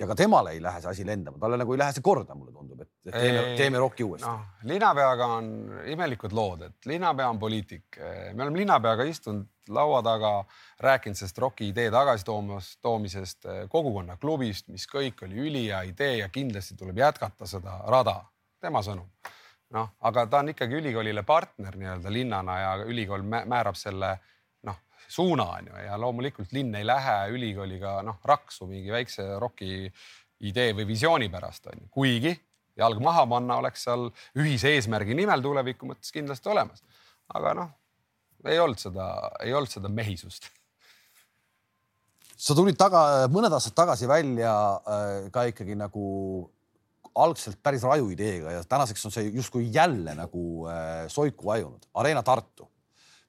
[0.00, 2.52] ja ka temale ei lähe see asi lendama, talle nagu ei lähe see korda, mulle
[2.54, 4.38] tundub, et teeme, teeme rokki uuesti no,.
[4.70, 5.50] linnapeaga on
[5.92, 8.00] imelikud lood, et linnapea on poliitik.
[8.32, 10.32] me oleme linnapeaga istunud laua taga,
[10.80, 16.98] rääkinud sellest roki idee tagasitoomisest, toomisest, kogukonnaklubist, mis kõik oli ülihea idee ja kindlasti tuleb
[16.98, 18.16] jätkata seda rada,
[18.60, 19.08] tema sõnum.
[19.70, 24.16] noh, aga ta on ikkagi ülikoolile partner nii-öelda linnana ja ülikool määrab selle
[25.10, 29.90] suuna on ju ja loomulikult linn ei lähe ülikooliga noh raksu mingi väikse roki
[30.46, 32.32] idee või visiooni pärast on ju, kuigi
[32.80, 36.82] jalg maha panna oleks seal ühise eesmärgi nimel tuleviku mõttes kindlasti olemas.
[37.34, 37.74] aga noh,
[38.48, 39.10] ei olnud seda,
[39.44, 40.48] ei olnud seda mehisust.
[42.36, 46.06] sa tulid taga, mõned aastad tagasi välja äh, ka ikkagi nagu
[47.20, 51.88] algselt päris raju ideega ja tänaseks on see justkui jälle nagu äh, soiku vajunud.
[51.94, 52.69] Arena Tartu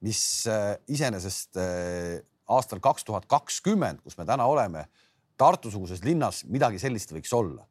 [0.02, 4.88] mis äh, iseenesest äh, aastal kaks tuhat kakskümmend, kus me täna oleme,
[5.42, 7.66] Tartu-suguses linnas midagi sellist võiks olla.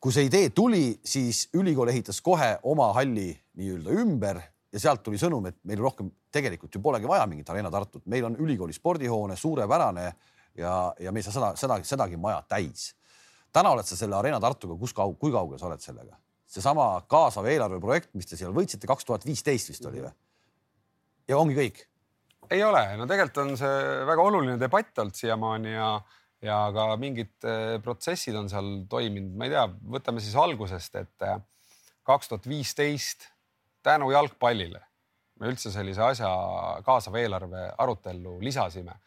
[0.00, 4.38] kui see idee tuli, siis ülikool ehitas kohe oma halli nii-öelda ümber
[4.72, 8.24] ja sealt tuli sõnum, et meil rohkem tegelikult ju polegi vaja mingit Arena Tartut, meil
[8.24, 10.06] on ülikooli spordihoone suurepärane
[10.56, 12.94] ja, ja me ei saa seda, seda, sedagi maja täis.
[13.52, 16.16] täna oled sa selle Arena Tartuga, kus kaug-, kui kaugel sa oled sellega?
[16.50, 20.12] Seesama kaasav eelarveprojekt, mis te seal võitsite, kaks tuhat viisteist vist oli või?
[21.30, 21.84] ja ongi kõik?
[22.50, 25.90] ei ole, no tegelikult on see väga oluline debatt olnud siiamaani ja,
[26.44, 31.26] ja ka mingid eh, protsessid on seal toiminud, ma ei tea, võtame siis algusest, et
[31.28, 31.36] eh,
[32.06, 33.28] kaks tuhat viisteist
[33.86, 34.82] tänu jalgpallile
[35.40, 36.30] me üldse sellise asja
[36.84, 38.98] kaasava eelarve arutellu lisasime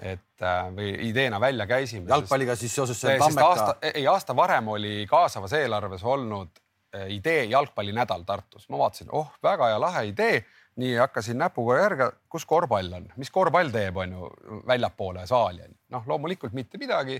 [0.00, 2.08] et eh, või ideena välja käisime.
[2.08, 3.76] jalgpalliga siis seoses selle Tammeka?
[3.92, 6.61] ei, aasta varem oli kaasavas eelarves olnud
[7.08, 10.44] idee jalgpallinädal Tartus, ma vaatasin, oh, väga hea lahe idee.
[10.76, 14.28] nii hakkasin näpuga järge, kus korvpall on, mis korvpall teeb, on ju
[14.66, 17.18] väljapoole saali, noh, loomulikult mitte midagi.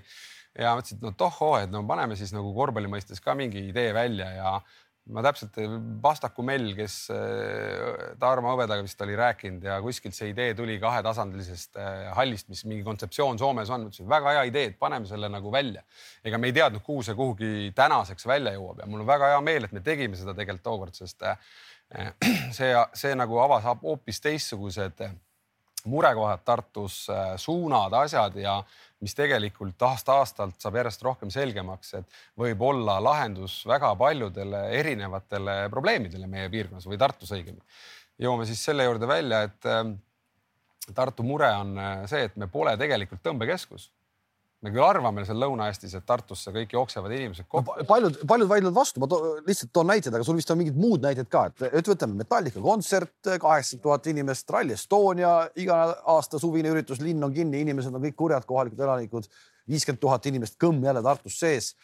[0.59, 3.93] ja mõtlesin, et no tohoo, et no paneme siis nagu korvpalli mõistes ka mingi idee
[3.95, 4.55] välja ja
[5.11, 5.57] ma täpselt,
[6.03, 11.81] Vastaku Mell, kes äh, Tarmo Hõbedaga vist oli rääkinud ja kuskilt see idee tuli kahetasandilisest
[11.81, 13.89] äh, hallist, mis mingi kontseptsioon Soomes on.
[13.89, 15.83] ütlesin, väga hea idee, et paneme selle nagu välja.
[16.25, 19.43] ega me ei teadnud, kuhu see kuhugi tänaseks välja jõuab ja mul on väga hea
[19.43, 21.37] meel, et me tegime seda tegelikult tookord, sest äh,
[22.59, 25.03] see, see nagu avas hoopis teistsugused
[25.85, 28.61] murekohad Tartus, äh, suunad, asjad ja
[29.03, 36.31] mis tegelikult aasta-aastalt saab järjest rohkem selgemaks, et võib olla lahendus väga paljudele erinevatele probleemidele
[36.31, 37.63] meie piirkonnas või Tartus õigemini.
[38.23, 39.85] jõuame siis selle juurde välja, et äh,
[40.95, 43.91] Tartu mure on äh, see, et me pole tegelikult tõmbekeskus
[44.63, 47.87] me küll arvame seal Lõuna-Eestis, et Tartusse kõik jooksevad inimesed kokku no,.
[47.89, 51.03] paljud, paljud vaidlevad vastu, ma to, lihtsalt toon näiteid, aga sul vist on mingid muud
[51.03, 55.81] näited ka, et, võtame Metallica kontsert, kaheksakümmend tuhat inimest, Rally Estonia, iga
[56.15, 59.27] aasta suvine üritus, linn on kinni, inimesed on kõik kurjad, kohalikud elanikud,
[59.71, 61.75] viiskümmend tuhat inimest, kõmm jälle Tartus sees.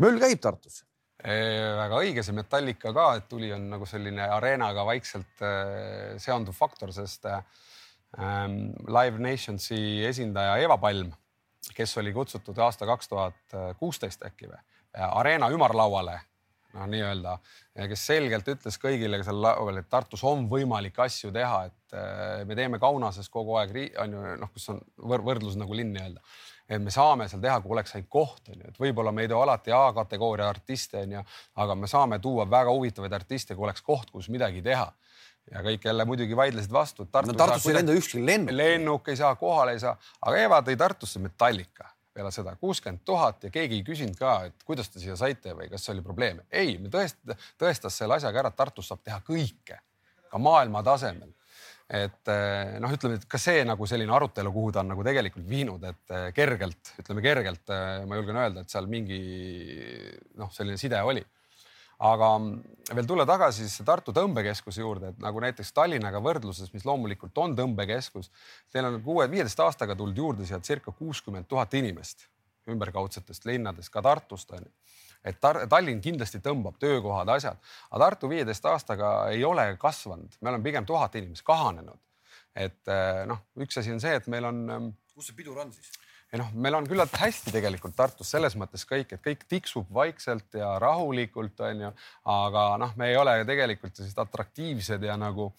[0.00, 0.82] möll käib Tartus
[1.24, 5.44] väga õige, see Metallica ka, et tuli, on nagu selline areenaga vaikselt
[6.20, 7.24] seonduv faktor, sest
[8.18, 11.12] Live Nationsi esindaja Eva Palm
[11.74, 14.60] kes oli kutsutud aasta kaks tuhat kuusteist äkki või,
[14.94, 16.20] Arena ümarlauale
[16.74, 17.36] noh, nii-öelda,
[17.90, 22.56] kes selgelt ütles kõigile seal laual, et Tartus on võimalik asju teha, et äh, me
[22.58, 24.82] teeme Kaunases kogu aeg, on ju noh, kus on
[25.14, 26.22] võrdlus nagu linn nii-öelda.
[26.68, 29.28] et me saame seal teha, kui oleks ainult koht on ju, et võib-olla me ei
[29.28, 31.24] too alati A-kategooria artiste on ju,
[31.60, 34.88] aga me saame tuua väga huvitavaid artiste, kui oleks koht, kus midagi teha
[35.52, 37.04] ja kõik jälle muidugi vaidlesid vastu.
[37.04, 38.54] no Tartusse ei lenda ükski lennuk.
[38.56, 43.44] lennuk ei saa, kohale ei saa, aga Eva tõi Tartusse Metallica peale seda kuuskümmend tuhat
[43.44, 46.46] ja keegi ei küsinud ka, et kuidas te siia saite või kas oli probleeme.
[46.50, 49.80] ei, me tõest-, tõestas selle asjaga ära, et Tartus saab teha kõike,
[50.30, 51.32] ka maailma tasemel
[51.84, 55.46] et eh, noh, ütleme, et ka see nagu selline arutelu, kuhu ta on nagu tegelikult
[55.48, 59.20] viinud, et eh, kergelt, ütleme kergelt, eh, ma julgen öelda, et seal mingi
[60.40, 61.24] noh, selline side oli.
[62.04, 62.30] Aga
[62.94, 67.56] veel tulla tagasi siis Tartu tõmbekeskuse juurde, et nagu näiteks Tallinnaga võrdluses, mis loomulikult on
[67.56, 68.30] tõmbekeskus,
[68.72, 72.28] teil on kuue, viieteist aastaga tulnud juurde sealt circa kuuskümmend tuhat inimest
[72.70, 74.72] ümberkaudsetest linnadest, ka Tartust on ju
[75.24, 80.66] et Tallinn kindlasti tõmbab töökohad, asjad, aga Tartu viieteist aastaga ei ole kasvanud, me oleme
[80.66, 82.00] pigem tuhat inimest kahanenud.
[82.54, 84.58] et eh, noh, üks asi on see, et meil on.
[84.70, 85.88] Ehm, kus see pidur on siis?
[86.34, 90.56] Ei noh, meil on küllalt hästi tegelikult Tartus selles mõttes kõik, et kõik tiksub vaikselt
[90.58, 91.92] ja rahulikult, onju.
[92.34, 95.52] aga noh, me ei ole tegelikult sellised atraktiivsed ja nagu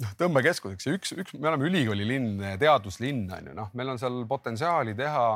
[0.00, 0.88] noh, tõmbekeskuseks.
[0.88, 5.26] Ja üks, üks, me oleme ülikoolilinn, teaduslinn on ju, noh, meil on seal potentsiaali teha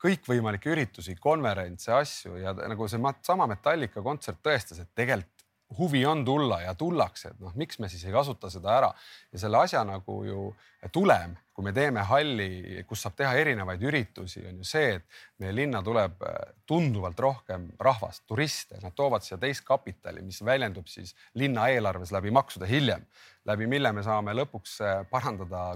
[0.00, 2.40] kõikvõimalikke üritusi, konverentse, asju.
[2.40, 5.39] Ja nagu see sama Metallica kontsert tõestas, et tegelikult
[5.78, 8.90] huvi on tulla ja tullakse, et noh, miks me siis ei kasuta seda ära.
[9.32, 10.48] Ja selle asja nagu ju
[10.92, 15.52] tulem, kui me teeme halli, kus saab teha erinevaid üritusi, on ju see, et meie
[15.54, 21.14] linna tuleb äh, tunduvalt rohkem rahvast, turiste, nad toovad siia teist kapitali, mis väljendub siis
[21.38, 23.04] linna eelarves läbi maksude hiljem,
[23.46, 25.74] läbi mille me saame lõpuks äh, parandada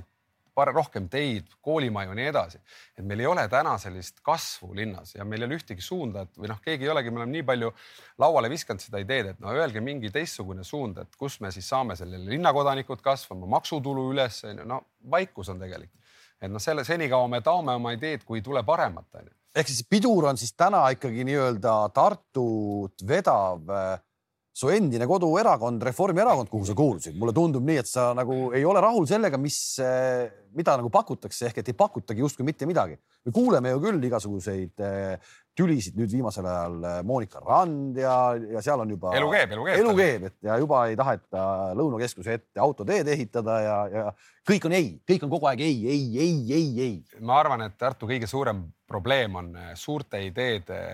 [0.57, 2.59] rohkem teid, koolimaju ja nii edasi.
[2.99, 6.39] et meil ei ole täna sellist kasvu linnas ja meil ei ole ühtegi suunda, et
[6.39, 7.73] või noh, keegi ei olegi, me oleme nii palju
[8.19, 11.97] lauale viskanud seda ideed, et no öelge mingi teistsugune suund, et kus me siis saame
[11.97, 16.01] sellele linnakodanikud kasvama, maksutulu üles, no vaikus on tegelikult.
[16.41, 19.35] et noh, selle senikaua me taome oma ideed, kui ei tule paremat, onju.
[19.55, 24.01] ehk siis pidur on siis täna ikkagi nii-öelda Tartut vedav äh,
[24.55, 28.79] su endine koduerakond, Reformierakond, kuhu sa kuulusid, mulle tundub nii, et sa nagu ei ole
[28.85, 32.95] rahul sellega, mis, eh, mida nagu pakutakse ehk et ei pakutagi justkui mitte midagi.
[33.25, 35.19] me kuuleme ju küll igasuguseid eh,
[35.59, 38.15] tülisid nüüd viimasel ajal eh, Monika Rand ja,
[38.55, 39.17] ja seal on juba.
[39.19, 39.83] elu keeb, elu keeb.
[39.83, 44.09] elu keeb, et ja juba ei taheta Lõunakeskuse ette autoteed ehitada ja, ja
[44.47, 47.23] kõik on ei, kõik on kogu aeg ei, ei, ei, ei, ei.
[47.27, 50.85] ma arvan, et Tartu kõige suurem probleem on suurte ideede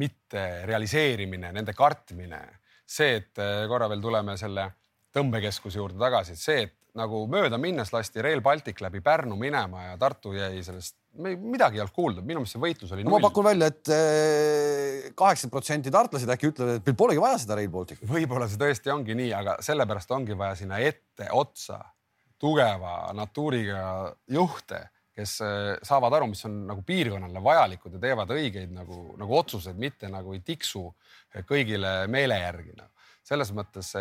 [0.00, 2.46] mitte realiseerimine, nende kartmine
[2.86, 4.70] see, et äh, korra veel tuleme selle
[5.16, 9.90] tõmbekeskuse juurde tagasi, et see, et nagu mööda minnes lasti Rail Baltic läbi Pärnu minema
[9.90, 13.12] ja Tartu jäi sellest, midagi ei olnud kuulda, minu meelest see võitlus oli no,.
[13.12, 17.42] ma pakun välja et, et äh, kaheksakümmend protsenti tartlased äkki ütlevad, et meil polegi vaja
[17.42, 18.08] seda Rail Balticut.
[18.08, 21.82] võib-olla see tõesti ongi nii, aga sellepärast ongi vaja sinna etteotsa
[22.40, 23.82] tugeva natuuriga
[24.32, 24.82] juhte
[25.16, 29.78] kes äh, saavad aru, mis on nagu piirkonnale vajalikud ja teevad õigeid nagu, nagu otsuseid,
[29.80, 30.84] mitte nagu ei tiksu
[31.48, 32.90] kõigile meele järgi no..
[33.26, 33.94] selles mõttes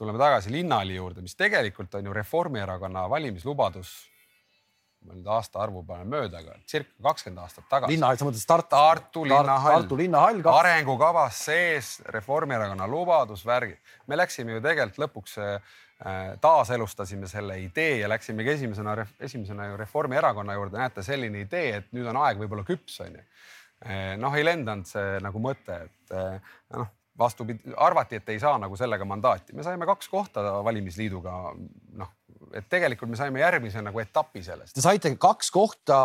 [0.00, 3.90] tuleme tagasi Linnali juurde, mis tegelikult on ju Reformierakonna valimislubadus.
[5.00, 7.94] ma nüüd aastaarvu panen mööda, aga circa kakskümmend aastat tagasi.
[7.94, 8.68] linnahall, sa mõtled Tartu?
[8.74, 9.78] Tartu linnahall.
[9.78, 10.42] Tartu linnahall.
[10.52, 13.80] arengukavas sees Reformierakonna lubadus, värgid.
[14.06, 15.78] me läksime ju tegelikult lõpuks Äh,
[16.40, 22.08] taaselustasime selle idee ja läksimegi esimesena, esimesena ju Reformierakonna juurde, näete, selline idee, et nüüd
[22.08, 23.20] on aeg võib-olla küps, onju.
[23.84, 26.88] Äh, noh, ei lendanud see nagu mõte, et äh, noh,
[27.20, 31.36] vastupidi, arvati, et ei saa nagu sellega mandaati, me saime kaks kohta valimisliiduga,
[32.00, 32.14] noh,
[32.56, 34.72] et tegelikult me saime järgmise nagu etapi sellest.
[34.76, 35.98] Te saite kaks kohta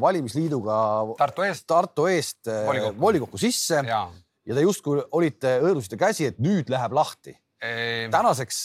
[0.00, 0.78] valimisliiduga
[1.18, 3.82] Tartu eest, Tartu eest volikokku, volikokku sisse.
[3.84, 4.06] Ja.
[4.48, 7.36] ja te justkui olite, hõõrusite käsi, et nüüd läheb lahti.
[8.12, 8.64] Tänaseks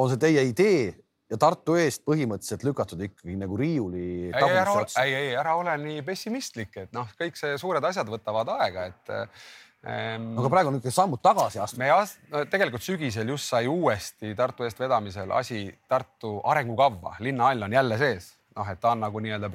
[0.00, 0.90] on see teie idee
[1.30, 5.06] ja Tartu eest põhimõtteliselt lükatud ikkagi nagu riiuli tagumisse otsa?
[5.06, 9.12] ei, ei ära ole nii pessimistlik, et noh, kõik see suured asjad võtavad aega, et
[9.14, 10.32] ähm,.
[10.40, 11.84] aga praegu on ikka sammud tagasi astunud.
[11.84, 17.68] me as, no, tegelikult sügisel just sai uuesti Tartu eest vedamisel asi Tartu arengukavva, linnahall
[17.68, 19.48] on jälle sees noh, et ta on nagu nii-öelda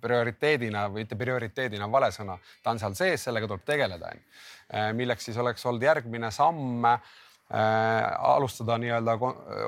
[0.00, 4.24] prioriteedina või mitte prioriteedina on vale sõna, ta on seal sees, sellega tuleb tegeleda, onju.
[4.72, 9.14] Äh, milleks siis oleks olnud järgmine samm Äh, alustada nii-öelda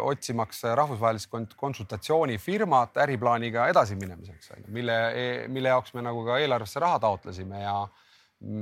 [0.01, 7.61] otsimaks rahvusvahelist konsultatsioonifirmat äriplaaniga edasiminemiseks, mille, e-, mille jaoks me nagu ka eelarvesse raha taotlesime
[7.61, 7.77] ja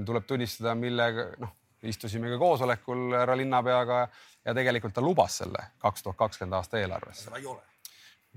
[0.06, 1.54] tuleb tunnistada, millega noh,
[1.86, 4.00] istusime ka koosolekul härra linnapeaga
[4.44, 7.28] ja tegelikult ta lubas selle kaks tuhat kakskümmend aasta eelarvesse.
[7.28, 7.62] seda ei ole.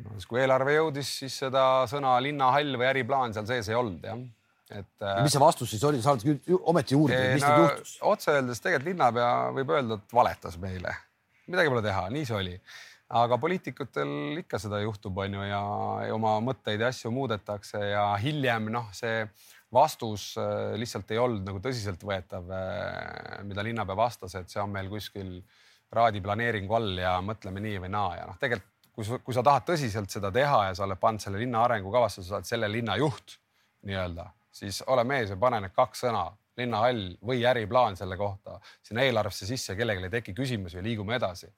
[0.04, 4.06] no siis, kui eelarve jõudis, siis seda sõna linnahall või äriplaan seal sees ei olnud
[4.06, 4.20] jah
[4.72, 5.08] et.
[5.24, 7.96] mis see vastus siis oli, sa oled ometi uurinud, mis no, nüüd juhtus?
[8.12, 10.94] otse öeldes tegelikult linnapea võib öelda, et valetas meile.
[11.48, 12.56] midagi pole teha, nii see oli.
[13.22, 15.62] aga poliitikutel ikka seda juhtub, on ju, ja
[16.16, 19.24] oma mõtteid ja asju muudetakse ja hiljem noh, see
[19.74, 24.92] vastus äh, lihtsalt ei olnud nagu tõsiseltvõetav, äh, mida linnapea vastas, et see on meil
[24.92, 25.40] kuskil
[25.96, 29.68] raadiplaneeringu all ja mõtleme nii või naa ja noh, tegelikult kui sa, kui sa tahad
[29.68, 33.38] tõsiselt seda teha ja sa oled pannud selle linna arengukavasse, sa oled selle linna juht
[33.86, 34.26] nii-öelda
[34.60, 36.26] siis ole mees ja pane need kaks sõna,
[36.58, 41.50] linnahall või äriplaan selle kohta sinna eelarvesse sisse, kellelgi ei teki küsimusi ja liigume edasi.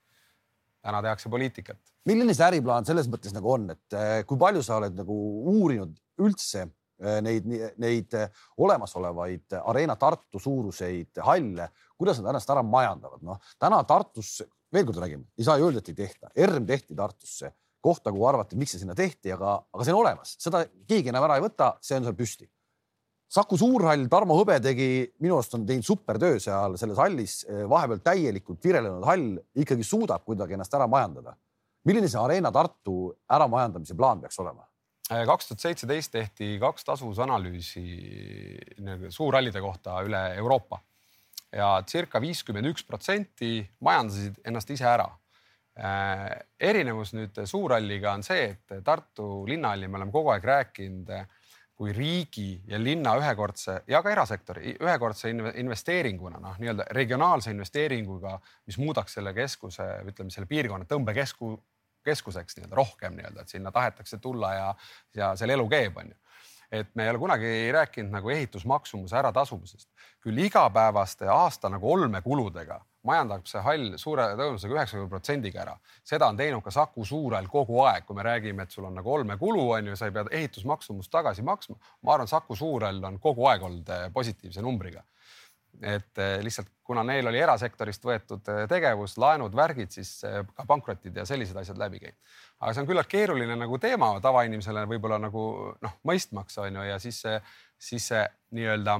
[0.81, 1.79] täna tehakse poliitikat.
[2.05, 5.15] milline see äriplaan selles mõttes nagu on, et äh, kui palju sa oled nagu
[5.53, 7.47] uurinud üldse äh, neid,
[7.77, 8.15] neid
[8.57, 14.37] olemasolevaid Arena Tartu suuruseid halle, kuidas nad ennast ära majandavad, noh täna Tartus,
[14.73, 18.27] veel kord räägime, ei saa ju öelda, et ei tehta, ERM tehti Tartusse, kohta, kuhu
[18.27, 21.43] arvati, miks see sinna tehti, aga, aga see on olemas, seda keegi enam ära ei
[21.47, 22.47] võta, see on seal püsti
[23.29, 27.35] Saku Suurhall, Tarmo Hõbe tegi, minu arust on teinud supertöö seal selles hallis,
[27.69, 31.35] vahepeal täielikult virelenud hall ikkagi suudab kuidagi ennast ära majandada.
[31.85, 34.65] milline see Arena Tartu äramajandamise plaan peaks olema?
[35.09, 37.85] kaks tuhat seitseteist tehti kaks tasuvusanalüüsi
[39.09, 40.81] suurhallide kohta üle Euroopa
[41.53, 45.07] ja circa viiskümmend üks protsenti majandasid ennast ise ära
[46.59, 51.13] erinevus nüüd suurhalliga on see, et Tartu linnahalli me oleme kogu aeg rääkinud
[51.79, 58.33] kui riigi ja linna ühekordse ja ka erasektori ühekordse investeeringuna, noh, nii-öelda regionaalse investeeringuga,
[58.67, 61.53] mis muudaks selle keskuse, ütleme selle piirkonna tõmbekesku,
[62.03, 64.67] keskuseks nii-öelda rohkem nii-öelda, et sinna tahetakse tulla ja,
[65.15, 66.19] ja seal elu keeb, on ju.
[66.81, 69.87] Et me ei ole kunagi rääkinud nagu ehitusmaksumuse äratasumisest,
[70.21, 75.75] küll igapäevaste aasta nagu olmekuludega majandab see hall suure tõenäosusega üheksakümne protsendiga ära.
[76.03, 79.13] seda on teinud ka Saku Suurhall kogu aeg, kui me räägime, et sul on nagu
[79.13, 81.77] olmekulu on ju, sa ei pea ehitusmaksumust tagasi maksma.
[82.01, 85.03] ma arvan, Saku Suurhall on kogu aeg olnud eh, positiivse numbriga.
[85.81, 90.25] et eh, lihtsalt kuna neil oli erasektorist võetud eh, tegevus, laenud, värgid, siis
[90.55, 92.19] ka pankrotid ja sellised asjad läbi käinud.
[92.59, 95.45] aga see on küllalt keeruline nagu teema tavainimesele võib-olla nagu
[95.81, 97.23] noh, mõistmaks on ju ja siis
[97.79, 98.99] siis see nii-öelda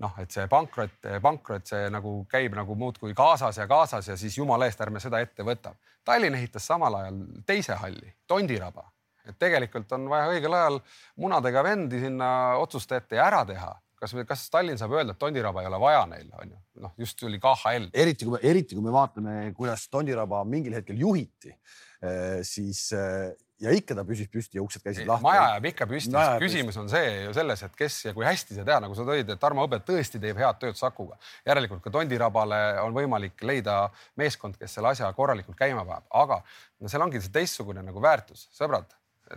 [0.00, 4.38] noh, et see pankrot, pankrot, see nagu käib nagu muudkui kaasas ja kaasas ja siis
[4.38, 5.74] jumala eest ärme seda ette võta.
[6.04, 8.86] Tallinn ehitas samal ajal teise halli, Tondiraba,
[9.28, 10.80] et tegelikult on vaja õigel ajal
[11.20, 15.80] munadega vendi sinna ja ära teha kas, kas Tallinn saab öelda, et Tondiraba ei ole
[15.82, 17.90] vaja neile, on ju, noh, just tuli KHL.
[17.92, 23.30] eriti kui me, eriti kui me vaatame, kuidas Tondiraba mingil hetkel juhiti, eh, siis eh,
[23.60, 25.24] ja ikka ta püsis püsti ja uksed käisid lahti.
[25.24, 28.66] maja jääb ikka püsti, küsimus on see ju selles, et kes ja kui hästi see
[28.66, 31.18] teha, nagu sa tõid, et Tarmo Hõbe tõesti teeb head tööd Sakuga.
[31.46, 33.82] järelikult ka Tondirabale on võimalik leida
[34.20, 36.40] meeskond, kes selle asja korralikult käima paneb, aga
[36.80, 38.88] no seal ongi see teistsugune nagu väärtus, sõbrad,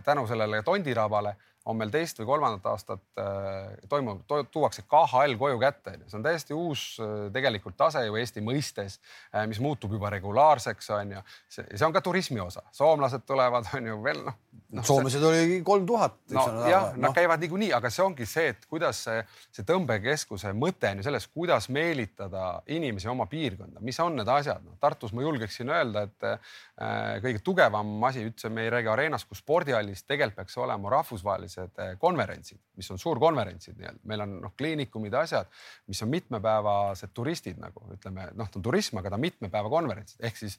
[0.04, 5.60] tänu sellele Tondirabale on meil teist või kolmandat aastat äh, toimub to,, tuuakse KHL koju
[5.62, 5.96] kätte.
[6.06, 8.98] see on täiesti uus äh, tegelikult tase ju Eesti mõistes,
[9.32, 11.22] äh, mis muutub juba regulaarseks, on ju.
[11.48, 14.36] see on ka turismi osa, soomlased tulevad, on ju veel noh
[14.68, 14.84] no,.
[14.84, 15.30] soomlased see...
[15.30, 16.18] oli kolm tuhat.
[16.34, 17.12] nojah, nad no.
[17.16, 21.28] käivad niikuinii, aga see ongi see, et kuidas see, see tõmbekeskuse mõte on ju selles,
[21.32, 24.76] kuidas meelitada inimesi oma piirkonda, mis on need asjad no,.
[24.84, 29.38] Tartus ma julgeksin öelda, et äh, kõige tugevam asi, üldse me ei räägi areenast kui
[29.38, 34.54] spordihallist, tegelikult peaks olema rahvusvahelised sellised eh, konverentsid, mis on suurkonverentsid nii-öelda, meil on noh,
[34.58, 35.50] kliinikumid, asjad,
[35.90, 39.72] mis on mitmepäevased turistid nagu ütleme, noh, ta on turism, aga ta on mitme päeva
[39.72, 40.58] konverentsid ehk siis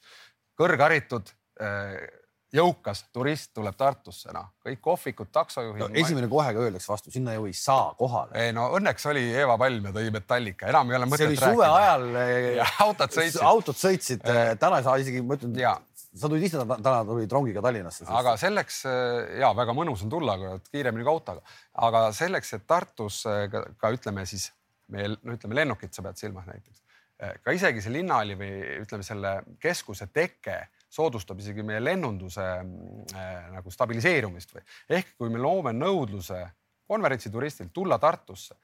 [0.56, 2.06] kõrgharitud eh,
[2.56, 5.88] jõukas turist tuleb Tartusse, noh, kõik kohvikud, taksojuhid no,.
[5.98, 8.36] esimene kohe ka öeldakse vastu, sinna ju ei saa kohale.
[8.46, 11.42] ei no õnneks oli Eva Palm ja tõi Metallica, enam ei ole mõtet rääkida.
[11.42, 12.06] see oli suve ajal.
[12.22, 13.42] Eh, autod sõitsid.
[13.50, 14.24] autod sõitsid,
[14.62, 15.58] täna ei saa isegi, ma ütlen,
[16.16, 18.06] sa tulid ise täna tulid rongiga Tallinnasse.
[18.08, 20.36] aga selleks äh, ja väga mõnus on tulla,
[20.70, 21.44] kiiremini kui autoga,
[21.86, 24.50] aga selleks, et Tartus äh, ka, ka ütleme siis
[24.92, 26.82] meil no ütleme lennukit sa pead silmas näiteks,
[27.22, 28.52] äh, ka isegi see linnahalli või
[28.84, 30.60] ütleme, selle keskuse teke
[30.96, 34.64] soodustab isegi meie lennunduse äh, nagu stabiliseerumist või
[35.00, 36.44] ehk kui me loome nõudluse
[36.86, 38.54] konverentsituristil tulla Tartusse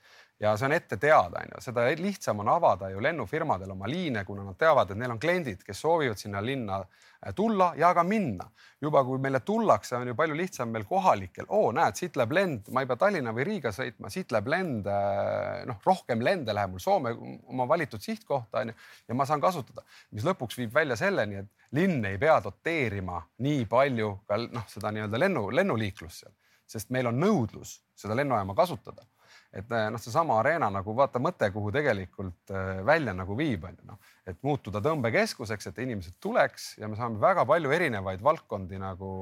[0.41, 4.24] ja see on ette teada, on ju, seda lihtsam on avada ju lennufirmadel oma liine,
[4.24, 8.03] kuna nad teavad, et neil on kliendid, kes soovivad sinna linna äh, tulla ja ka
[8.05, 8.49] minna.
[8.83, 12.70] juba kui meile tullakse, on ju palju lihtsam meil kohalikel, oo näed, siit läheb lend,
[12.74, 16.74] ma ei pea Tallinna või Riiga sõitma, siit läheb lend, äh, noh, rohkem lende läheb
[16.74, 17.14] mul Soome
[17.47, 18.76] oma valitud sihtkohta on ju
[19.09, 23.64] ja ma saan kasutada, mis lõpuks viib välja selleni, et linn ei pea doteerima nii
[23.70, 26.35] palju ka noh, seda nii-öelda lennu, lennuliiklust seal,
[26.66, 29.07] sest meil on nõudlus seda lennujaama kasutada
[29.53, 33.76] et eh, noh, seesama Arena nagu vaata mõte, kuhu tegelikult eh, välja nagu viib, on
[33.76, 38.80] ju noh, et muutuda tõmbekeskuseks, et inimesed tuleks ja me saame väga palju erinevaid valdkondi
[38.80, 39.12] nagu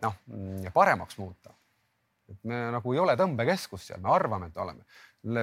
[0.00, 1.54] noh, mm, paremaks muuta.
[2.30, 4.84] et me nagu ei ole tõmbekeskus seal, me arvame, et oleme.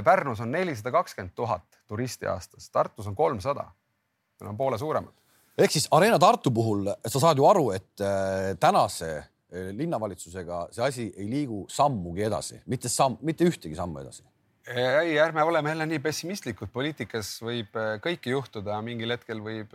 [0.03, 3.67] Pärnus on nelisada kakskümmend tuhat turisti aastas, Tartus on kolmsada.
[4.39, 5.13] meil on poole suuremad.
[5.57, 10.83] ehk siis Arena Tartu puhul sa saad ju aru, et äh, tänase Eh, linnavalitsusega see
[10.83, 14.25] asi ei liigu sammugi edasi, mitte samm, mitte ühtegi sammu edasi
[14.67, 19.71] ei, ärme oleme jälle nii pessimistlikud, poliitikas võib eh, kõike juhtuda, mingil hetkel võib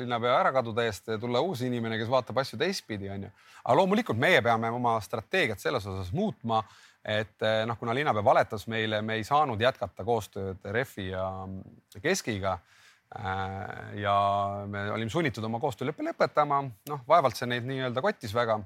[0.00, 3.30] linnapea ära kaduda eest ja tulla uus inimene, kes vaatab asju teistpidi, onju.
[3.62, 6.64] aga loomulikult meie peame oma strateegiat selles osas muutma,
[7.06, 11.28] et noh, kuna linnapea valetas meile, me ei saanud jätkata koostööd Refi ja
[12.02, 12.56] Keskiga
[13.94, 14.16] ja
[14.66, 18.58] me olime sunnitud oma koostööleppe lõpetama, noh, vaevalt see neid nii-öelda kottis väga.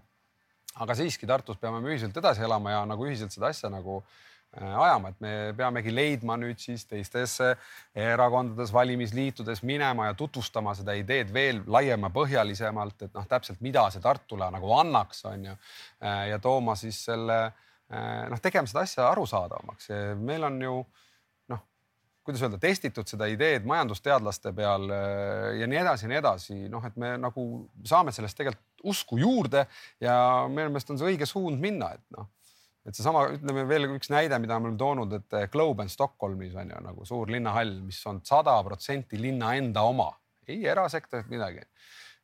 [0.78, 4.76] Aga siiski Tartus peame me ühiselt edasi elama ja nagu ühiselt seda asja nagu äh,
[4.84, 7.38] ajama, et me peamegi leidma nüüd siis teistes
[7.94, 14.50] erakondades, valimisliitudes minema ja tutvustama seda ideed veel laiemapõhjalisemalt, et noh, täpselt mida see Tartule
[14.54, 15.58] nagu annaks, on ju.
[16.04, 17.42] Äh, ja tooma siis selle
[17.90, 19.88] noh, tegema seda asja arusaadavamaks.
[20.22, 20.74] meil on ju
[22.30, 26.84] kuidas öelda, testitud seda ideed majandusteadlaste peal äh, ja nii edasi ja nii edasi, noh,
[26.86, 27.46] et me nagu
[27.86, 29.64] saame sellest tegelikult usku juurde
[30.00, 30.14] ja
[30.48, 32.28] minu meelest on see õige suund minna, et noh,
[32.86, 36.56] et seesama, ütleme veel üks näide, mida me oleme toonud, et äh, Globe and Stockholmis
[36.58, 40.10] on ju nagu suur linnahall, mis on sada protsenti linna enda oma,
[40.48, 41.66] ei erasektorilt midagi.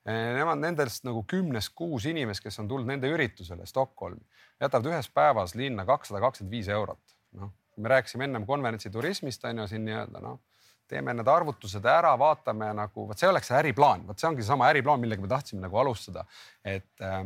[0.06, 4.24] Äh, nemad nendest nagu kümnest kuus inimest, kes on tulnud nende üritusele Stockholmi,
[4.62, 9.66] jätavad ühes päevas linna kakssada kakskümmend viis eurot, noh me rääkisime ennem konverentsiturismist on ju
[9.68, 10.40] siin nii-öelda noh,
[10.88, 14.70] teeme need arvutused ära, vaatame nagu, vot see oleks see äriplaan, vot see ongi seesama
[14.72, 16.24] äriplaan, millega me tahtsime nagu alustada,
[16.64, 17.24] et äh,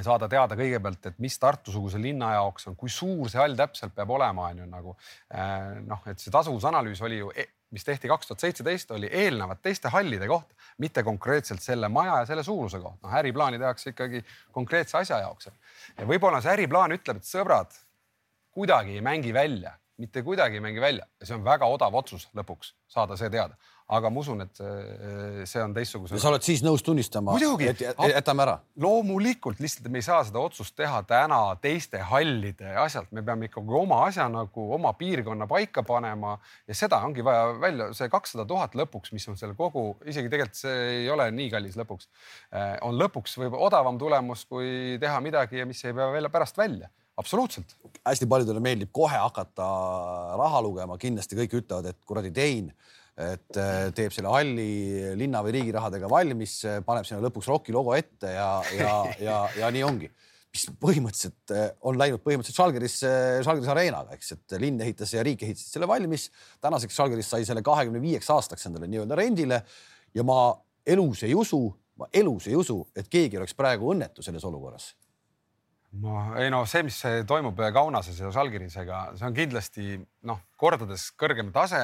[0.00, 4.14] saada teada kõigepealt, et mis Tartu-suguse linna jaoks on, kui suur see hall täpselt peab
[4.16, 4.94] olema, on ju nagu
[5.34, 9.62] äh, noh, et see tasuvusanalüüs oli ju e mis tehti kaks tuhat seitseteist, oli eelnevat
[9.64, 10.54] teiste hallide kohta,
[10.84, 13.06] mitte konkreetselt selle maja ja selle suuruse kohta.
[13.06, 14.20] noh, äriplaani tehakse ikkagi
[14.52, 15.48] konkreetse asja jaoks.
[15.98, 17.72] ja võib-olla see äriplaan ütleb, et sõbrad,
[18.52, 19.72] kuidagi ei mängi välja,
[20.02, 23.56] mitte kuidagi ei mängi välja ja see on väga odav otsus lõpuks saada see teada.
[23.92, 24.60] aga ma usun, et
[25.48, 26.16] see on teistsuguse.
[26.22, 27.82] sa oled siis nõus tunnistama, et
[28.12, 28.54] jätame ära?
[28.80, 33.76] loomulikult, lihtsalt me ei saa seda otsust teha täna teiste hallide asjalt, me peame ikkagi
[33.82, 36.38] oma asja nagu oma piirkonna paika panema
[36.68, 40.62] ja seda ongi vaja välja, see kakssada tuhat lõpuks, mis on selle kogu, isegi tegelikult
[40.62, 42.08] see ei ole nii kallis lõpuks,
[42.54, 46.88] eh, on lõpuks võib odavam tulemus, kui teha midagi, mis ei pea veel pärast välja
[47.16, 47.76] absoluutselt.
[48.06, 49.66] hästi paljudele meeldib kohe hakata
[50.40, 52.72] raha lugema, kindlasti kõik ütlevad, et kuradi Tein,
[53.20, 57.94] et äh, teeb selle halli linna või riigi rahadega valmis, paneb sinna lõpuks Rocki logo
[57.94, 58.48] ette ja,
[58.78, 60.08] ja, ja, ja nii ongi.
[60.52, 62.96] mis põhimõtteliselt äh, on läinud põhimõtteliselt Žalgiris,
[63.44, 66.30] Žalgiris areenaga, eks, et linn ehitas ja riik ehitasid selle valmis.
[66.64, 69.62] tänaseks Žalgiris sai selle kahekümne viieks aastaks endale nii-öelda rendile
[70.14, 70.56] ja ma
[70.86, 71.68] elus ei usu,
[72.00, 74.94] ma elus ei usu, et keegi oleks praegu õnnetu selles olukorras
[76.00, 79.86] ma ei no see, mis toimub Kaunases ja Žalgirisega, see on kindlasti
[80.28, 81.82] noh, kordades kõrgem tase,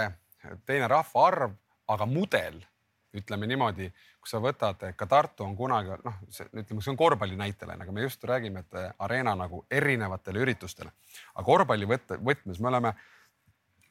[0.69, 1.57] teine rahvaarv,
[1.93, 2.61] aga mudel,
[3.17, 3.89] ütleme niimoodi,
[4.21, 8.07] kui sa võtad, ka Tartu on kunagi noh, ütleme, see on korvpalli näitel, aga me
[8.07, 10.93] just räägime, et areena nagu erinevatele üritustele,
[11.35, 12.95] aga korvpalli võtmes me oleme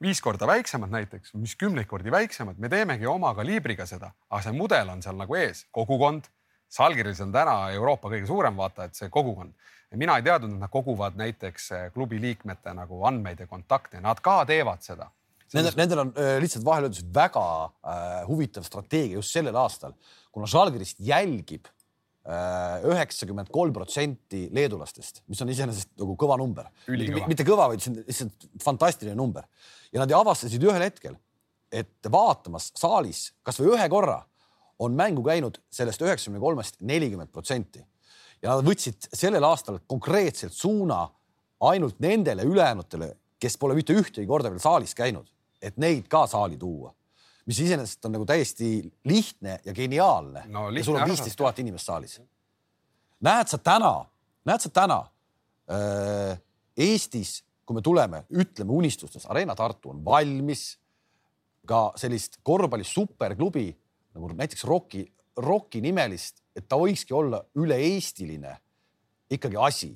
[0.01, 4.57] viis korda väiksemad näiteks, mis kümneid kordi väiksemad, me teemegi oma kaliibriga seda, aga see
[4.57, 6.29] mudel on seal nagu ees, kogukond.
[6.67, 9.53] Žalgiris on täna Euroopa kõige suurem vaata, et see kogukond
[9.95, 14.19] mina ei teadnud, et nad koguvad näiteks eh, klubi liikmete nagu andmeid ja kontakte, nad
[14.23, 15.09] ka teevad seda.
[15.55, 19.95] Nendel, nendel on äh, lihtsalt vahel öeldus väga äh, huvitav strateegia just sellel aastal,
[20.35, 21.71] kuna Žalgirist jälgib
[22.27, 26.65] üheksakümmend kolm protsenti leedulastest, mis on iseenesest nagu kõva number.
[27.23, 29.45] mitte kõva, vaid see on lihtsalt fantastiline number.
[29.95, 31.15] Ja nad avastasid ühel hetkel,
[31.71, 34.17] et vaatamas saalis kasvõi ühe korra
[34.83, 37.85] on mängu käinud sellest üheksakümne kolmest nelikümmend protsenti
[38.41, 41.05] ja nad võtsid sellel aastal konkreetselt suuna
[41.67, 45.27] ainult nendele ülejäänutele, kes pole mitte ühtegi korda veel saalis käinud,
[45.61, 46.93] et neid ka saali tuua.
[47.47, 50.69] mis iseenesest on nagu täiesti lihtne ja geniaalne no,.
[50.69, 52.21] ja sul on viisteist tuhat inimest saalis.
[53.19, 54.05] näed sa täna,
[54.45, 54.99] näed sa täna
[55.71, 56.39] äh,
[56.77, 60.77] Eestis, kui me tuleme, ütleme unistustes, Arena Tartu on valmis
[61.65, 63.71] ka sellist korvpalli superklubi
[64.17, 65.05] nagu näiteks Rocki,
[65.37, 68.55] Rocki nimelist et ta võikski olla üle-eestiline
[69.29, 69.91] ikkagi asi.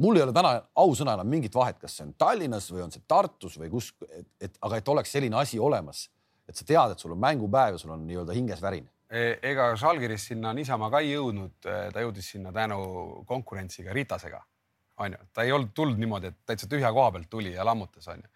[0.00, 3.02] mul ei ole täna ausõna enam mingit vahet, kas see on Tallinnas või on see
[3.08, 3.92] Tartus või kus,
[4.40, 6.08] et, aga et oleks selline asi olemas,
[6.48, 9.72] et sa tead, et sul on mängupäev ja sul on nii-öelda hinges värin e, ega
[9.76, 12.80] Žalgiris sinna niisama ka ei jõudnud, ta jõudis sinna tänu
[13.28, 14.40] konkurentsiga Ritasega,
[15.04, 18.28] onju, ta ei olnud tulnud niimoodi, et täitsa tühja koha pealt tuli ja lammutas, onju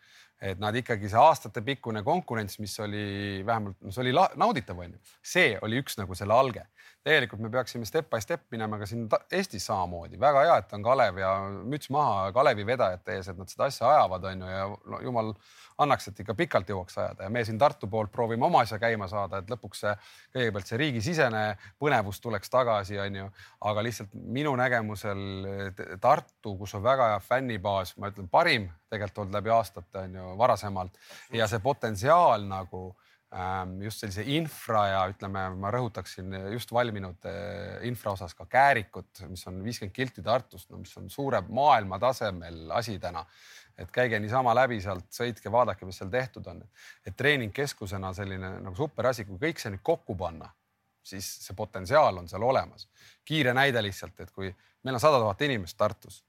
[0.44, 5.54] et nad ikkagi see aastatepikkune konkurents, mis oli vähemalt, no see oli nauditav, onju, see
[5.64, 6.66] oli üks nagu selle alge.
[7.04, 10.84] Tegelikult me peaksime step by step minema ka siin Eestis samamoodi, väga hea, et on
[10.84, 11.32] Kalev ja
[11.68, 15.34] müts maha Kalevi vedajate ees, et nad seda asja ajavad, onju ja no, jumal
[15.84, 17.26] annaks, et ikka pikalt jõuaks ajada.
[17.26, 19.94] Ja me siin Tartu poolt proovime oma asja käima saada, et lõpuks see
[20.36, 21.44] kõigepealt see riigisisene
[21.82, 23.28] põnevus tuleks tagasi, onju.
[23.68, 25.24] aga lihtsalt minu nägemusel
[26.00, 30.96] Tartu, kus on väga hea fännibaas, ma ütlen, parim tegelikult olnud läbi aastate onju varasemalt.
[31.34, 32.92] Ja see potentsiaal nagu
[33.82, 39.42] just sellise infra ja ütleme, ma rõhutaksin just valminud äh, infra osas ka Käärikut, mis
[39.50, 43.24] on viiskümmend kilti Tartust, no mis on suure maailma tasemel asi täna
[43.78, 46.62] et käige niisama läbi sealt, sõitke, vaadake, mis seal tehtud on.
[47.06, 50.50] et treeningkeskusena selline nagu super asi, kui kõik see nüüd kokku panna,
[51.02, 52.88] siis see potentsiaal on seal olemas.
[53.24, 56.22] kiire näide lihtsalt, et kui meil on sada tuhat inimest Tartus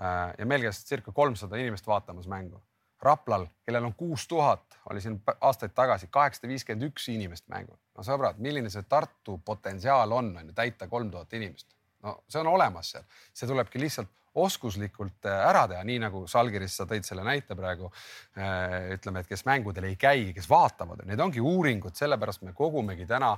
[0.00, 2.62] äh, ja meil käis circa kolmsada inimest vaatamas mängu.
[3.02, 7.78] Raplal, kellel on kuus tuhat, oli siin aastaid tagasi kaheksasada viiskümmend üks inimest mängul.
[7.96, 11.70] no sõbrad, milline see Tartu potentsiaal on, on ju täita kolm tuhat inimest
[12.02, 16.76] no see on olemas seal, see tulebki lihtsalt oskuslikult äh, ära teha, nii nagu Salgiris
[16.78, 17.90] sa tõid selle näite praegu.
[18.38, 23.08] Äh, ütleme, et kes mängudel ei käi, kes vaatavad, need ongi uuringud, sellepärast me kogumegi
[23.10, 23.32] täna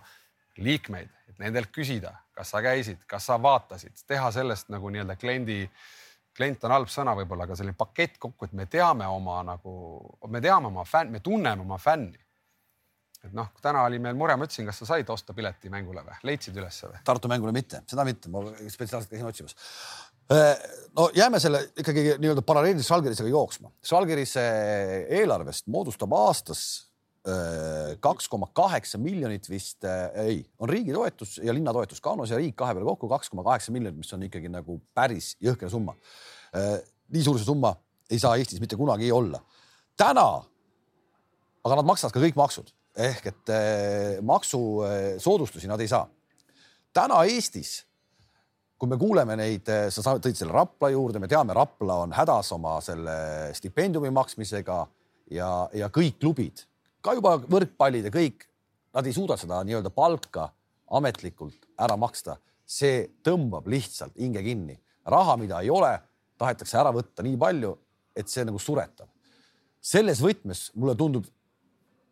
[0.61, 5.63] liikmeid, et nendelt küsida, kas sa käisid, kas sa vaatasid, teha sellest nagu nii-öelda kliendi,
[6.37, 9.73] klient on halb sõna võib-olla, aga selline pakett kokku, et me teame oma nagu,
[10.29, 12.23] me teame oma fänn, me tunneme oma fänni
[13.23, 16.17] et noh, täna oli meil mure, ma ütlesin, kas sa said osta pileti mängule või,
[16.27, 17.03] leidsid ülesse või?
[17.07, 19.55] Tartu mängule mitte, seda mitte, ma spetsiaalselt käisin otsimas.
[20.33, 20.65] Äh,
[20.97, 23.71] no jääme selle ikkagi nii-öelda paralleelselt Žalgirisega jooksma.
[23.87, 24.43] Žalgirise
[25.21, 26.65] eelarvest moodustab aastas
[28.03, 32.41] kaks koma kaheksa miljonit vist äh,, ei, on riigi toetus ja linna toetus Kaunas ja
[32.41, 35.95] riik kahe peale kokku kaks koma kaheksa miljonit, mis on ikkagi nagu päris jõhker summa
[36.51, 36.81] äh,.
[37.15, 37.77] nii suur see summa
[38.11, 39.39] ei saa Eestis mitte kunagi olla.
[39.97, 40.27] täna,
[41.63, 46.07] aga nad maksavad ka kõik maksud ehk et eh, maksusoodustusi nad ei saa.
[46.93, 47.85] täna Eestis,
[48.79, 52.53] kui me kuuleme neid, eh, sa tõid selle Rapla juurde, me teame, Rapla on hädas
[52.53, 54.83] oma selle stipendiumi maksmisega
[55.31, 56.67] ja, ja kõik klubid,
[57.03, 58.47] ka juba võrkpallid ja kõik,
[58.95, 60.51] nad ei suuda seda nii-öelda palka
[60.93, 62.39] ametlikult ära maksta.
[62.67, 64.79] see tõmbab lihtsalt hinge kinni.
[65.05, 66.01] raha, mida ei ole,
[66.39, 67.77] tahetakse ära võtta nii palju,
[68.17, 69.09] et see nagu suretab.
[69.81, 71.27] selles võtmes mulle tundub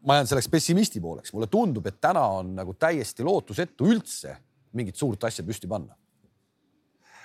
[0.06, 4.36] ma jään selleks pessimisti pooleks, mulle tundub, et täna on nagu täiesti lootusetu üldse
[4.72, 5.96] mingit suurt asja püsti panna.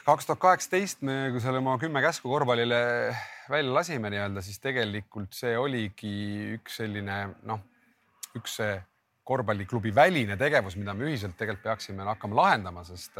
[0.05, 2.79] Kaks tuhat kaheksateist me, kui selle oma kümme käsku korvpallile
[3.49, 6.11] välja lasime nii-öelda, siis tegelikult see oligi
[6.59, 7.17] üks selline
[7.49, 7.63] noh,
[8.37, 8.75] üks see
[9.25, 13.17] korvpalliklubi väline tegevus, mida me ühiselt tegelikult peaksime hakkama lahendama, sest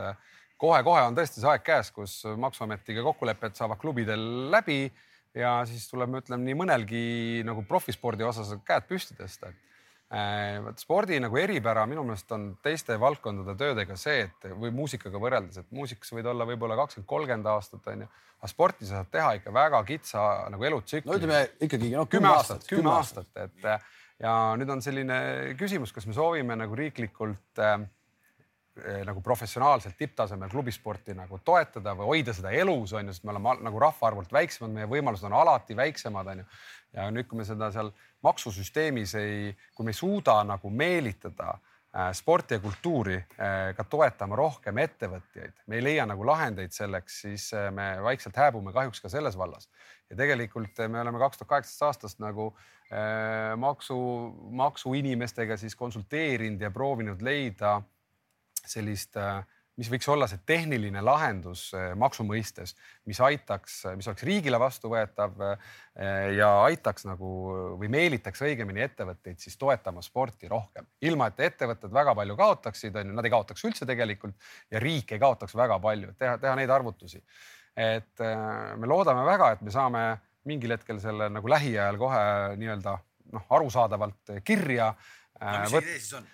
[0.61, 4.83] kohe-kohe on tõesti see aeg käes, kus maksuametiga kokkulepped saavad klubidel läbi
[5.35, 7.05] ja siis tuleb, ma ütlen nii mõnelgi
[7.49, 9.74] nagu profispordi osas käed püsti tõsta, et
[10.13, 15.21] äh, vot spordi nagu eripära minu meelest on teiste valdkondade töödega see, et või muusikaga
[15.21, 18.07] võrreldes, et muusikas võid olla võib-olla kakskümmend, kolmkümmend aastat onju,
[18.39, 21.09] aga sporti sa saad teha ikka väga kitsa nagu elutsükli.
[21.09, 23.69] no ütleme ikkagi no kümme aastat, kümme aastat, et
[24.21, 25.19] ja nüüd on selline
[25.59, 27.79] küsimus, kas me soovime nagu riiklikult äh,
[28.75, 33.31] Eh, nagu professionaalselt tipptasemel klubisporti nagu toetada või hoida seda elus on ju, sest me
[33.31, 36.47] oleme nagu rahvaarvult väiksemad, meie võimalused on alati väiksemad on ju.
[36.95, 37.91] Ja nüüd, kui me seda seal
[38.25, 44.37] maksusüsteemis ei, kui me ei suuda nagu meelitada äh, sporti ja kultuuri äh, ka toetama
[44.39, 49.11] rohkem ettevõtjaid, me ei leia nagu lahendeid selleks, siis äh, me vaikselt hääbume kahjuks ka
[49.11, 49.69] selles vallas.
[50.09, 52.51] ja tegelikult me oleme kaks tuhat kaheksateist aastast nagu
[52.91, 53.97] äh, maksu,
[54.63, 57.81] maksuinimestega siis konsulteerinud ja proovinud leida
[58.65, 59.43] sellist, äh,
[59.79, 62.75] mis võiks olla see tehniline lahendus äh, maksu mõistes,
[63.09, 65.73] mis aitaks, mis oleks riigile vastuvõetav äh,
[66.37, 67.31] ja aitaks nagu
[67.79, 73.11] või meelitaks õigemini ettevõtteid siis toetama sporti rohkem, ilma et ettevõtted väga palju kaotaksid, on
[73.11, 74.37] ju, nad ei kaotaks üldse tegelikult
[74.71, 77.23] ja riik ei kaotaks väga palju, teha, teha neid arvutusi.
[77.75, 78.21] et
[78.79, 80.03] me loodame väga, et me saame
[80.47, 82.23] mingil hetkel selle nagu lähiajal kohe
[82.61, 82.95] nii-öelda
[83.35, 85.59] noh, arusaadavalt kirja no,.
[85.59, 86.31] mis see idee siis on?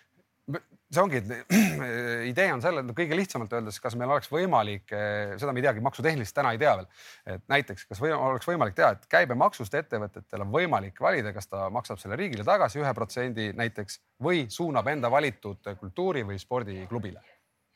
[0.92, 1.54] See ongi, et
[2.32, 5.84] idee on selle, kõige lihtsamalt öeldes, kas meil oleks võimalik, eh, seda me ei teagi,
[5.86, 6.90] maksutehniliselt täna ei tea veel.
[7.36, 11.70] et näiteks, kas või, oleks võimalik teha, et käibemaksust ettevõtetel on võimalik valida, kas ta
[11.74, 17.24] maksab selle riigile tagasi ühe protsendi näiteks või suunab enda valitud kultuuri või spordiklubile.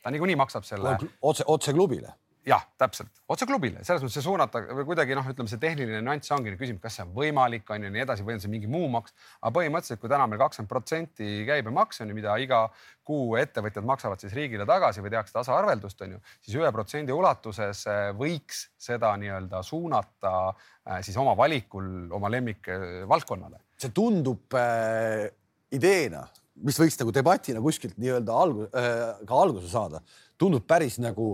[0.04, 0.98] ta niikuinii maksab selle.
[1.22, 2.14] otse, otse klubile
[2.46, 6.34] jah, täpselt, otse klubile, selles mõttes see suunata või kuidagi noh, ütleme see tehniline nüanss
[6.36, 8.86] ongi küsimus, kas see on võimalik, on ju nii edasi või on see mingi muu
[8.94, 9.16] maks.
[9.42, 12.60] aga põhimõtteliselt, kui täna meil kakskümmend protsenti käibemaks on ju, mida iga
[13.06, 17.82] kuu ettevõtjad maksavad siis riigile tagasi või tehakse tasaarveldust, on ju, siis ühe protsendi ulatuses
[17.90, 23.64] äh, võiks seda nii-öelda suunata äh, siis oma valikul oma lemmikvaldkonnale.
[23.82, 25.32] see tundub äh,
[25.74, 26.28] ideena,
[26.62, 30.06] mis võiks nagu debatina kuskilt nii-öelda algu- äh,, ka alguse saada,
[30.38, 31.34] tundub päris nagu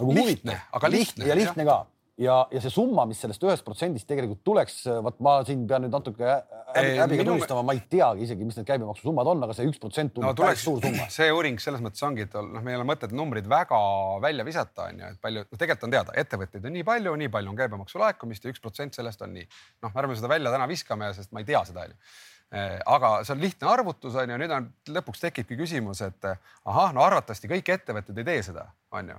[0.00, 1.82] nagu lihtne, aga lihtne ja lihtne ka
[2.20, 5.94] ja, ja see summa, mis sellest ühest protsendist tegelikult tuleks, vot ma siin pean nüüd
[5.94, 6.34] natuke
[6.72, 7.28] häbiga minu...
[7.32, 10.36] tunnistama, ma ei teagi isegi, mis need käibemaksusummad on, aga see üks protsent tundub no,
[10.38, 11.08] tuleks, suur summa.
[11.12, 13.78] see uuring selles mõttes ongi, et noh, meil ei ole mõtet numbrid väga
[14.24, 17.32] välja visata, on ju, et palju, noh, tegelikult on teada, ettevõtteid on nii palju, nii
[17.38, 19.48] palju on käibemaksu laekumist ja üks protsent sellest on nii.
[19.86, 23.32] noh, ärme seda välja täna viskame, sest ma ei tea seda, on ju aga see
[23.32, 27.70] on lihtne arvutus on ju, nüüd on lõpuks tekibki küsimus, et ahah, no arvatavasti kõik
[27.72, 29.16] ettevõtted ei tee seda, on ju,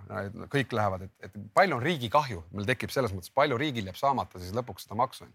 [0.53, 3.97] kõik lähevad, et, et palju on riigi kahju, meil tekib selles mõttes, palju riigil jääb
[3.97, 5.25] saamata siis lõpuks seda maksu.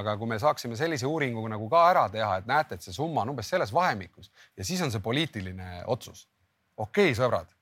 [0.00, 3.26] aga kui me saaksime sellise uuringu nagu ka ära teha, et näete, et see summa
[3.26, 6.26] on umbes selles vahemikus ja siis on see poliitiline otsus.
[6.76, 7.52] okei okay,, sõbrad,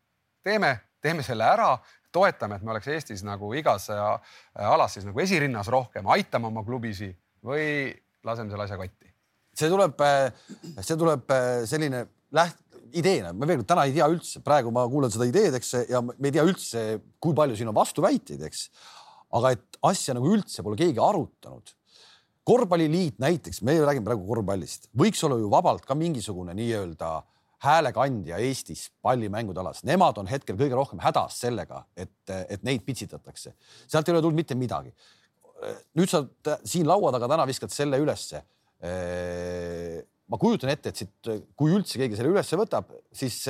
[0.47, 1.75] teeme, teeme selle ära
[2.13, 7.19] toetame, et me oleks Eestis nagu igas alas siis nagu esirinnas rohkem, aitame oma klubisid
[7.43, 7.91] või
[8.23, 9.12] laseme selle asja kotti
[9.59, 10.05] see tuleb,
[10.81, 11.35] see tuleb
[11.69, 12.63] selline läht-,
[12.99, 16.03] ideena, ma veel kord täna ei tea üldse, praegu ma kuulan seda ideed, eks ja
[16.05, 16.83] me ei tea üldse,
[17.23, 18.67] kui palju siin on vastuväiteid, eks.
[19.39, 21.75] aga et asja nagu üldse pole keegi arutanud.
[22.45, 27.21] korvpalliliit näiteks, me räägime praegu korvpallist, võiks olla ju vabalt ka mingisugune nii-öelda
[27.63, 33.55] häälekandja Eestis pallimängude alas, nemad on hetkel kõige rohkem hädas sellega, et, et neid pitsitatakse.
[33.87, 34.93] sealt ei ole tulnud mitte midagi.
[35.95, 36.25] nüüd sa
[36.67, 38.43] siin laua taga täna viskad selle ülesse
[38.83, 43.45] ma kujutan ette, et siit, kui üldse keegi selle ülesse võtab, siis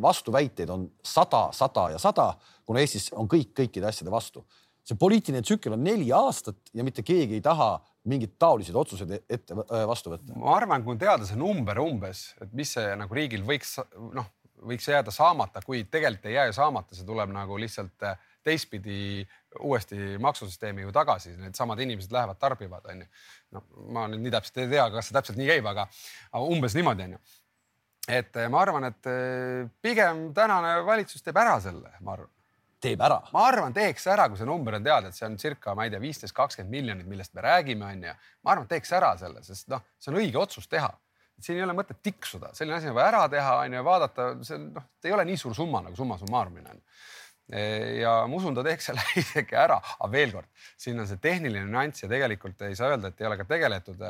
[0.00, 2.30] vastuväiteid on sada, sada ja sada,
[2.64, 4.46] kuna Eestis on kõik kõikide asjade vastu.
[4.88, 7.74] see poliitiline tsükkel on neli aastat ja mitte keegi ei taha
[8.08, 9.56] mingeid taoliseid otsuseid ette
[9.88, 10.36] vastu võtta.
[10.36, 13.76] ma arvan, kui on teada see number umbes, et mis see nagu riigil võiks
[14.16, 14.30] noh,
[14.64, 18.08] võiks jääda saamata, kuid tegelikult ei jää ju saamata, see tuleb nagu lihtsalt
[18.48, 19.26] teistpidi
[19.60, 23.06] uuesti maksusüsteemi ju tagasi, needsamad inimesed lähevad, tarbivad, onju.
[23.54, 23.62] no
[23.94, 25.86] ma nüüd nii täpselt ei tea, kas see täpselt nii käib, aga,
[26.44, 27.20] umbes niimoodi onju.
[28.08, 32.30] et eh, ma arvan, et eh, pigem tänane valitsus teeb ära selle, ma arvan.
[32.84, 33.18] teeb ära?
[33.32, 35.92] ma arvan, teeks ära, kui see number on teada, et see on circa, ma ei
[35.94, 38.16] tea, viisteist, kakskümmend miljonit, millest me räägime, onju.
[38.44, 40.92] ma arvan, teeks ära selle, sest noh, see on õige otsus teha
[41.38, 44.64] siin ei ole mõtet tiksuda, selline asi on vaja ära teha, onju, vaadata, see on
[44.74, 46.80] noh, ei ole nii suur summa nagu summa summarumina on
[47.48, 51.64] ja ma usun, ta teeks selle isegi ära, aga veel kord, siin on see tehniline
[51.70, 54.02] nüanss ja tegelikult ei saa öelda, et ei ole ka tegeletud.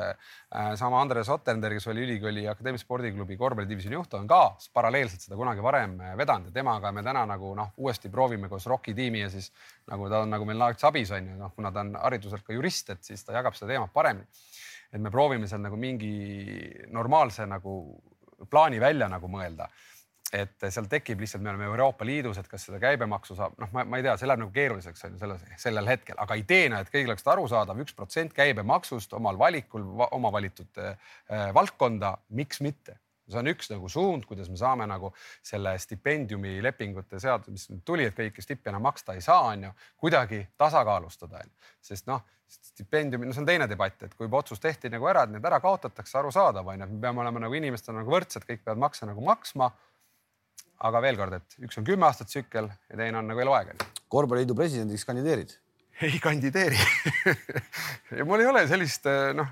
[0.79, 4.41] Sama Andres Otternder, kes oli ülikooli akadeemilise spordiklubi korvpallidivisjoni juht, on ka
[4.75, 8.67] paralleelselt seda kunagi varem äh, vedanud ja temaga me täna nagu noh, uuesti proovime koos
[8.69, 9.51] ROK-i tiimi ja siis
[9.89, 12.55] nagu ta on nagu meil naaks abis on ju, noh, kuna ta on hariduselt ka
[12.55, 14.27] jurist, et siis ta jagab seda teemat paremini.
[14.91, 16.11] et me proovime seal nagu mingi
[16.89, 17.73] normaalse nagu
[18.49, 19.67] plaani välja nagu mõelda
[20.35, 23.85] et seal tekib lihtsalt, me oleme Euroopa Liidus, et kas seda käibemaksu saab, noh, ma,
[23.87, 26.91] ma ei tea, see läheb nagu keeruliseks on ju selles, sellel hetkel, aga ideena, et
[26.93, 31.13] kõigil oleks arusaadav, üks protsent käibemaksust omal valikul, oma valitud äh,
[31.55, 32.99] valdkonda, miks mitte?
[33.29, 35.11] See on üks nagu suund, kuidas me saame nagu
[35.45, 39.67] selle stipendiumi lepingute seadus, mis nüüd tuli, et kõiki stippe enam maksta ei saa, on
[39.67, 41.43] ju, kuidagi tasakaalustada,
[41.85, 45.27] sest noh, stipendiumi, no see on teine debatt, et kui juba otsus tehti nagu ära,
[45.27, 48.47] et need ära kaotatakse, arusaadav on ju, et me peame olema nagu inimestena nagu võrdsed,
[48.49, 49.69] kõik peavad makse nagu maksma
[50.79, 53.73] aga veel kord, et üks on kümme aastat tsükkel ja teine on nagu eluaeg.
[54.07, 55.57] korvpalliliidu presidendiks kandideerid?
[56.01, 56.79] ei kandideeri
[58.17, 59.49] ja mul ei ole sellist noh,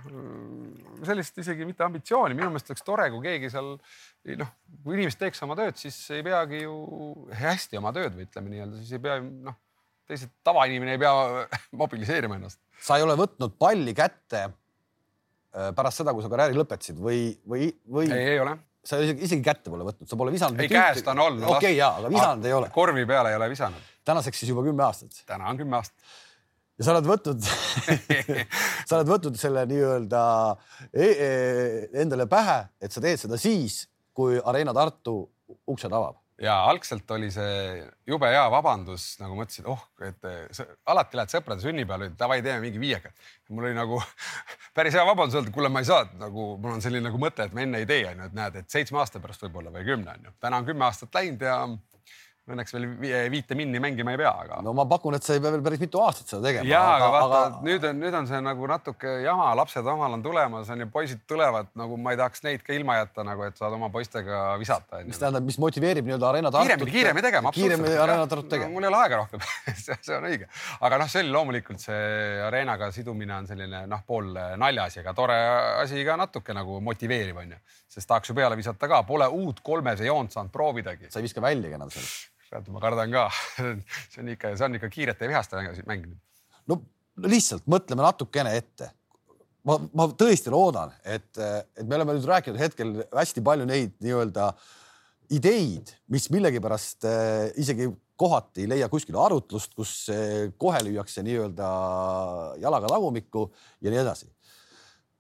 [1.08, 3.74] sellist isegi mitte ambitsiooni, minu meelest oleks tore, kui keegi seal
[4.40, 4.54] noh,
[4.84, 6.78] kui inimesed teeks oma tööd, siis ei peagi ju
[7.36, 9.58] hästi oma tööd või ütleme nii-öelda, siis ei pea noh,
[10.08, 11.44] teised tavainimene ei pea
[11.84, 12.62] mobiliseerima ennast.
[12.80, 17.74] sa ei ole võtnud palli kätte äh, pärast seda, kui sa karjääri lõpetasid või, või,
[17.92, 18.08] või?
[18.08, 18.56] ei, ei ole
[18.88, 20.62] sa isegi, isegi kätte pole võtnud, sa pole visanud.
[20.64, 21.44] ei, käest on olnud.
[21.48, 22.70] okei okay,, jaa, aga visanud ei ole.
[22.76, 23.90] korvi peale ei ole visanud.
[24.08, 25.24] tänaseks siis juba kümme aastat.
[25.28, 26.14] täna on kümme aastat.
[26.78, 27.50] ja sa oled võtnud
[28.88, 30.22] sa oled võtnud selle nii-öelda
[30.94, 31.34] e e
[32.04, 33.84] endale pähe, et sa teed seda siis,
[34.16, 35.20] kui Arena Tartu
[35.68, 41.18] uksed avab ja algselt oli see jube hea vabandus, nagu mõtlesin, oh, et sa, alati
[41.18, 43.12] lähed sõprade sünnipäevale, davai, teeme mingi viieka.
[43.50, 44.00] mul oli nagu
[44.78, 47.58] päris hea vabandus öelda, kuule, ma ei saa, nagu mul on selline nagu mõte, et
[47.58, 50.36] ma enne ei tee, onju, et näed, et seitsme aasta pärast võib-olla või kümne onju.
[50.44, 51.58] täna on kümme aastat läinud ja
[52.48, 52.86] Õnneks veel
[53.28, 54.62] viite minni mängima ei pea, aga.
[54.64, 56.64] no ma pakun, et sa ei pea veel päris mitu aastat seda tegema.
[56.70, 57.58] ja, aga vaata aga...
[57.66, 61.26] nüüd on, nüüd on see nagu natuke jama, lapsed omal on tulemas, on ju, poisid
[61.28, 65.02] tulevad nagu ma ei tahaks neid ka ilma jätta, nagu et saad oma poistega visata.
[65.04, 66.70] mis tähendab, mis motiveerib nii-öelda Arena Tartut.
[66.70, 67.52] kiiremini, kiiremini tegema.
[67.58, 68.78] kiiremini Arena Tartut tegema no,.
[68.78, 69.44] mul ei ole aega rohkem
[69.84, 70.48] see on õige,
[70.88, 72.08] aga noh, see oli loomulikult see
[72.48, 74.32] Arenaga sidumine on selline noh, pool
[74.64, 75.38] naljaasi, aga tore
[75.84, 79.60] asi ka natuke nagu motiveeriv on ju, sest tahaks ju peale visata ka, pole uut
[79.60, 81.12] kolmese joont saanud proovidagi.
[81.12, 83.26] sa ei viska väljagi enam sellest tead, ma kardan ka
[84.12, 86.08] see on ikka, see on ikka kiirete vihaste mäng.
[86.70, 86.82] no
[87.28, 88.92] lihtsalt mõtleme natukene ette.
[89.68, 94.52] ma, ma tõesti loodan, et, et me oleme nüüd rääkinud hetkel hästi palju neid nii-öelda
[95.36, 101.68] ideid, mis millegipärast äh, isegi kohati ei leia kuskil arutlust, kus äh, kohe lüüakse nii-öelda
[102.64, 103.50] jalaga tagumikku
[103.84, 104.32] ja nii edasi.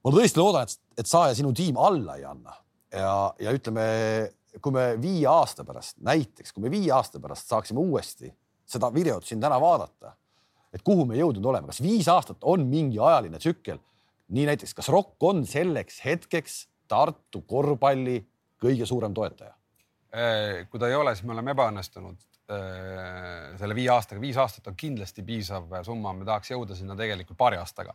[0.06, 2.56] ma tõesti loodan, et, et sa ja sinu tiim alla ei anna
[2.94, 3.84] ja, ja ütleme
[4.62, 8.32] kui me viie aasta pärast, näiteks kui me viie aasta pärast saaksime uuesti
[8.68, 10.14] seda videot siin täna vaadata,
[10.74, 13.80] et kuhu me jõudnud oleme, kas viis aastat on mingi ajaline tsükkel,
[14.36, 18.22] nii näiteks, kas ROK on selleks hetkeks Tartu korvpalli
[18.64, 19.54] kõige suurem toetaja?
[20.72, 25.24] kui ta ei ole, siis me oleme ebaõnnestunud selle viie aastaga, viis aastat on kindlasti
[25.28, 27.94] piisav summa, me tahaks jõuda sinna tegelikult paari aastaga.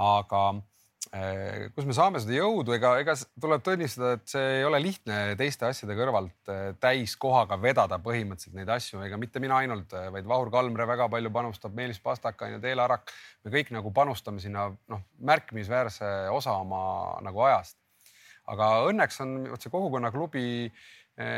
[0.00, 0.40] aga
[1.74, 5.68] kus me saame seda jõudu, ega, ega tuleb tunnistada, et see ei ole lihtne teiste
[5.68, 10.50] asjade kõrvalt eh, täiskohaga vedada põhimõtteliselt neid asju, ega mitte mina ainult, eh, vaid Vahur
[10.54, 13.14] Kalmre väga palju panustab, Meelis Pastaka ja Teele Arak.
[13.44, 16.82] me kõik nagu panustame sinna noh, märkimisväärse osa oma
[17.22, 17.78] nagu ajast.
[18.50, 20.48] aga õnneks on vot see kogukonnaklubi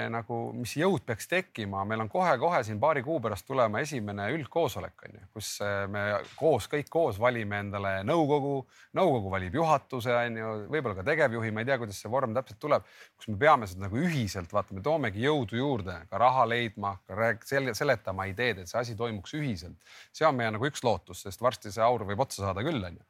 [0.09, 5.03] nagu, mis jõud peaks tekkima, meil on kohe-kohe siin paari kuu pärast tulema esimene üldkoosolek
[5.05, 6.05] on ju, kus eh, me
[6.39, 8.55] koos, kõik koos valime endale nõukogu,
[8.97, 12.61] nõukogu valib juhatuse on ju, võib-olla ka tegevjuhi, ma ei tea, kuidas see vorm täpselt
[12.63, 12.87] tuleb,
[13.19, 17.19] kus me peame seda nagu ühiselt vaata, me toomegi jõudu juurde, ka raha leidma, ka
[17.21, 17.45] rääk-,
[17.77, 19.77] seletama ideed, et see asi toimuks ühiselt.
[20.09, 22.97] see on meie nagu üks lootus, sest varsti see aur võib otsa saada küll on
[22.97, 23.05] ju.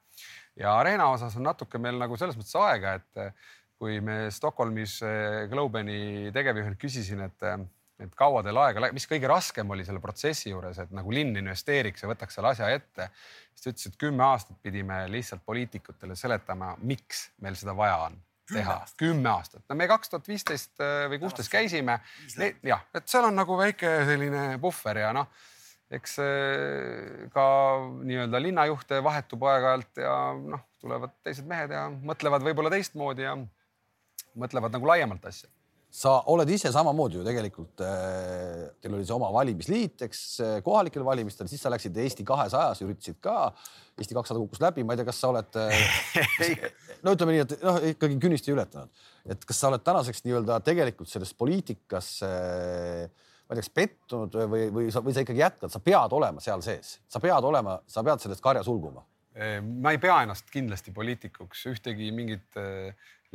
[0.64, 5.46] ja Arena osas on natuke meil nagu selles mõttes aega, et kui me Stockholmis eh,
[5.50, 7.56] Globeni tegevjuhilt küsisin, et, eh,
[8.06, 12.04] et kaua teil aega, mis kõige raskem oli selle protsessi juures, et nagu linn investeeriks
[12.04, 13.10] ja võtaks selle asja ette,
[13.52, 18.16] siis ta ütles, et kümme aastat pidime lihtsalt poliitikutele seletama, miks meil seda vaja on
[18.46, 18.78] teha.
[19.00, 21.98] kümme aastat, no me kaks tuhat viisteist eh, või kuusteist käisime.
[22.64, 25.28] jah, et seal on nagu väike selline puhver ja noh,
[25.92, 26.16] eks
[27.30, 27.44] ka
[28.08, 33.36] nii-öelda linnajuhte vahetub aeg-ajalt ja noh, tulevad teised mehed ja mõtlevad võib-olla teistmoodi ja
[34.40, 35.50] mõtlevad nagu laiemalt asja.
[35.96, 41.04] Sa oled ise samamoodi ju tegelikult äh,, teil oli see oma valimisliit, eks äh, kohalikel
[41.06, 43.52] valimistel, siis sa läksid Eesti kahesajas, üritasid ka.
[43.96, 46.34] Eesti kakssada kukkus läbi, ma ei tea, kas sa oled äh,
[47.06, 50.58] no ütleme nii, et noh, ikkagi künnist ei ületanud, et kas sa oled tänaseks nii-öelda
[50.66, 53.06] tegelikult selles poliitikas äh,
[53.46, 56.42] ma ei tea, kas pettunud või, või sa, või sa ikkagi jätkad, sa pead olema
[56.42, 59.06] seal sees, sa pead olema, sa pead sellest karja sulguma.
[59.36, 62.56] Ma ei pea ennast kindlasti poliitikuks, ühtegi mingit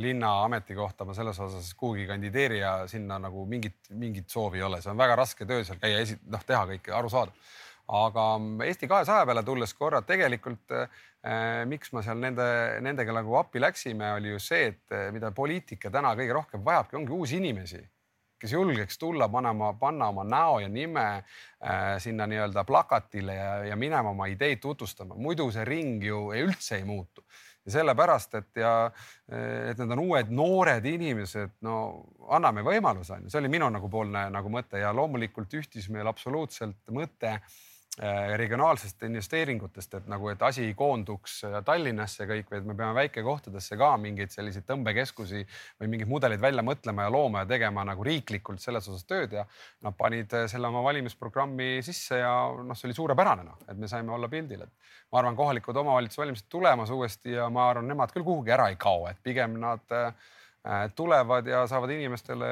[0.02, 4.82] linna ametikohta ma selles osas kuhugi kandideeri ja sinna nagu mingit, mingit soovi ei ole,
[4.82, 7.54] see on väga raske töö seal käia, esi-, noh, teha kõike arusaadav.
[7.92, 8.26] aga
[8.66, 12.46] Eesti kahesaja peale tulles korra tegelikult eh, miks ma seal nende,
[12.82, 16.96] nendega nagu appi läksime, oli ju see, et eh, mida poliitika täna kõige rohkem vajabki,
[17.02, 17.82] ongi uusi inimesi
[18.42, 23.76] kes julgeks tulla, panema, panna oma näo ja nime äh, sinna nii-öelda plakatile ja, ja
[23.78, 27.22] minema oma ideid tutvustama, muidu see ring ju ei, üldse ei muutu
[27.66, 28.76] ja sellepärast, et ja
[29.32, 31.76] et need on uued noored inimesed, no
[32.34, 36.10] anname võimaluse on ju, see oli minu nagu poolne nagu mõte ja loomulikult ühtis meil
[36.10, 37.38] absoluutselt mõte
[38.00, 43.76] regionaalsest investeeringutest, et nagu, et asi ei koonduks äh, Tallinnasse kõik, vaid me peame väikekohtadesse
[43.78, 45.42] ka mingeid selliseid tõmbekeskusi
[45.82, 49.44] või mingeid mudeleid välja mõtlema ja looma ja tegema nagu riiklikult selles osas tööd ja
[49.84, 53.92] nad panid äh, selle oma valimisprogrammi sisse ja noh, see oli suurepärane noh, et me
[53.92, 58.16] saime olla pildil, et ma arvan, kohalikud omavalitsuse valimised tulemas uuesti ja ma arvan, nemad
[58.16, 60.41] küll kuhugi ära ei kao, et pigem nad äh, Äh,
[60.96, 62.48] tulevad ja saavad inimestele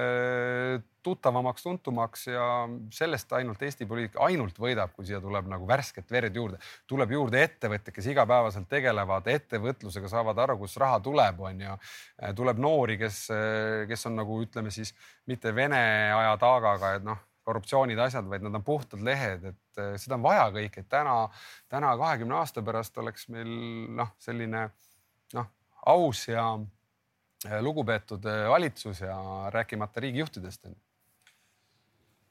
[1.03, 2.45] tuttavamaks, tuntumaks ja
[2.93, 6.57] sellest ainult Eesti poliitika ainult võidab, kui siia tuleb nagu värsket verd juurde.
[6.87, 11.75] tuleb juurde ettevõtjad, kes igapäevaselt tegelevad ettevõtlusega, saavad aru, kust raha tuleb, on ju.
[12.23, 14.95] Äh, tuleb noori, kes, äh, kes on nagu ütleme siis
[15.29, 15.83] mitte Vene
[16.15, 20.43] aja taagaga, et noh korruptsioonid, asjad, vaid nad on puhtad lehed, et seda on vaja
[20.53, 21.15] kõik, et täna,
[21.69, 23.49] täna kahekümne aasta pärast oleks meil
[23.97, 24.67] noh, selline
[25.33, 25.47] noh,
[25.89, 26.78] aus ja Äh,
[27.47, 30.67] lugupeetud äh, valitsus ja rääkimata riigijuhtidest.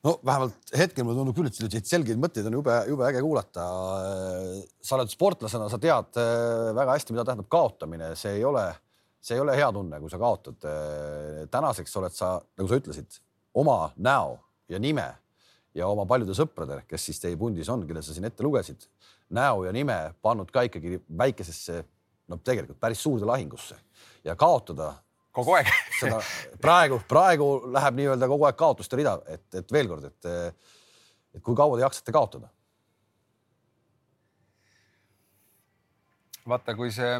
[0.05, 3.65] no vähemalt hetkel mulle tundub küll, et selliseid selgeid mõtteid on jube, jube äge kuulata.
[4.83, 8.67] sa oled sportlasena, sa tead äh, väga hästi, mida tähendab kaotamine, see ei ole,
[9.21, 10.69] see ei ole hea tunne, kui sa kaotad.
[11.51, 13.21] tänaseks oled sa, nagu sa ütlesid,
[13.55, 14.39] oma näo
[14.69, 15.09] ja nime
[15.75, 18.85] ja oma paljude sõprade, kes siis teie pundis on, kelle sa siin ette lugesid,
[19.31, 21.83] näo ja nime pannud ka ikkagi väikesesse,
[22.29, 23.77] no tegelikult päris suurde lahingusse
[24.29, 24.93] ja kaotada.
[25.33, 25.71] kogu aeg
[26.01, 26.21] seda
[26.63, 30.31] praegu, praegu läheb nii-öelda kogu aeg kaotuste rida, et, et veel kord, et,
[31.37, 32.51] et kui kaua te jaksate kaotada?
[36.49, 37.13] vaata, kui see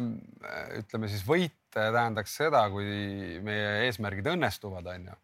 [0.79, 5.17] ütleme siis võit tähendaks seda, kui meie eesmärgid õnnestuvad, onju,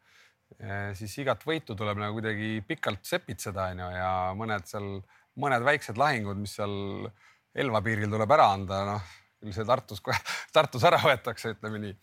[0.99, 4.99] siis igat võitu tuleb nagu kuidagi pikalt sepitseda, onju ja mõned seal,
[5.41, 7.09] mõned väiksed lahingud, mis seal
[7.55, 10.03] Elva piiril tuleb ära anda, noh küll see Tartus,
[10.55, 11.95] Tartus ära võetakse, ütleme nii.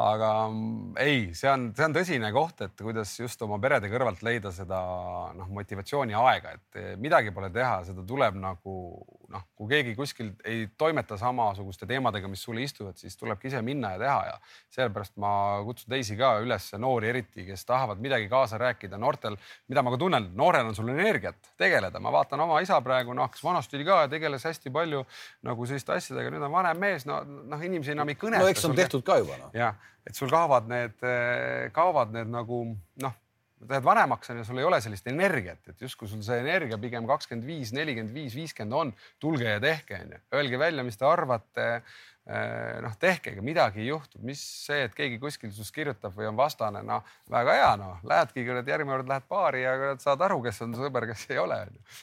[0.00, 4.22] aga mm, ei, see on, see on tõsine koht, et kuidas just oma perede kõrvalt
[4.26, 4.80] leida seda
[5.36, 8.76] noh, motivatsiooni aega, et midagi pole teha, seda tuleb nagu
[9.30, 13.92] noh, kui keegi kuskil ei toimeta samasuguste teemadega, mis sulle istuvad, siis tulebki ise minna
[13.94, 14.34] ja teha ja
[14.74, 15.32] sellepärast ma
[15.66, 19.38] kutsun teisi ka üles, noori eriti, kes tahavad midagi kaasa rääkida, noortel,
[19.70, 23.30] mida ma ka tunnen, noorel on sul energiat tegeleda, ma vaatan oma isa praegu, noh,
[23.30, 25.04] kes vanasti oli ka tegeles hästi palju
[25.46, 28.44] nagu selliste asjadega, nüüd on vanem mees, no noh, inimesi enam ei kõneta.
[28.44, 29.54] no eks on tehtud ka juba noh.
[29.56, 31.10] jah, et sul kaovad need,
[31.76, 32.64] kaovad need nagu
[33.06, 33.18] noh
[33.68, 37.08] lähed vanemaks on ja sul ei ole sellist energiat, et justkui sul see energia pigem
[37.08, 40.22] kakskümmend viis, nelikümmend viis, viiskümmend on, tulge ja tehke, onju.
[40.38, 41.66] Öelge välja, mis te arvate.
[42.30, 46.28] Eh, noh, tehke, ega midagi ei juhtu, mis see, et keegi kuskil sinust kirjutab või
[46.28, 47.00] on vastane, noh
[47.32, 50.76] väga hea, noh lähedki kuradi järgmine kord lähed baari ja kuradi saad aru, kes on
[50.78, 51.58] sõber, kes ei ole.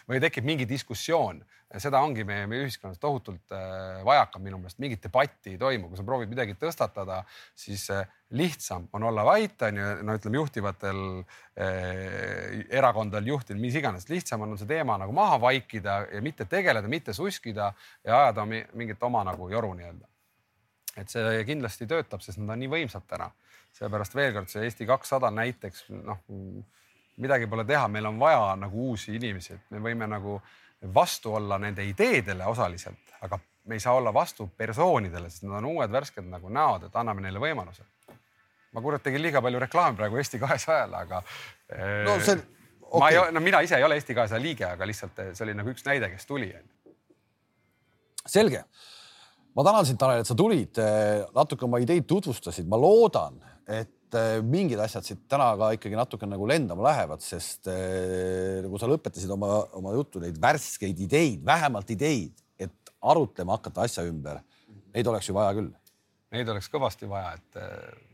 [0.10, 1.44] või tekib mingi diskussioon
[1.76, 6.00] seda ongi meie, meie ühiskonnas tohutult äh, vajaka minu meelest, mingit debatti ei toimu, kui
[6.00, 7.20] sa proovid midagi tõstatada,
[7.60, 8.08] siis äh,
[8.40, 11.02] lihtsam on olla vait, on ju, no ütleme juhtivatel
[11.56, 16.92] eh, erakondadel juhtidel, mis iganes, lihtsam on see teema nagu maha vaikida ja mitte tegeleda,
[16.92, 17.72] mitte suskida
[18.04, 20.08] ja ajada mingit oma nagu joru nii-öelda.
[20.98, 23.30] et see kindlasti töötab, sest nad on nii võimsad täna.
[23.78, 26.24] seepärast veel kord see Eesti kakssada näiteks noh,
[27.18, 30.42] midagi pole teha, meil on vaja nagu uusi inimesi, et me võime nagu
[30.94, 35.72] vastu olla nende ideedele osaliselt, aga me ei saa olla vastu persoonidele, sest nad on
[35.72, 37.84] uued värsked nagu näod, et anname neile võimaluse.
[38.72, 41.22] ma kurat tegin liiga palju reklaami praegu Eesti kahesajale, aga.
[42.06, 43.00] no see okay..
[43.00, 45.74] ma ei, no mina ise ei ole Eesti kahesaja liige, aga lihtsalt see oli nagu
[45.74, 46.54] üks näide, kes tuli.
[48.26, 48.64] selge.
[49.56, 50.80] ma tänan sind, Tanel, et sa tulid,
[51.36, 53.97] natuke oma ideid tutvustasid, ma loodan, et
[54.48, 59.32] mingid asjad siit täna ka ikkagi natuke nagu lendama lähevad, sest äh, nagu sa lõpetasid
[59.34, 64.40] oma, oma juttu, neid värskeid ideid, vähemalt ideid, et arutlema hakata asja ümber.
[64.96, 65.72] Neid oleks ju vaja küll.
[66.34, 68.06] Neid oleks kõvasti vaja, et äh,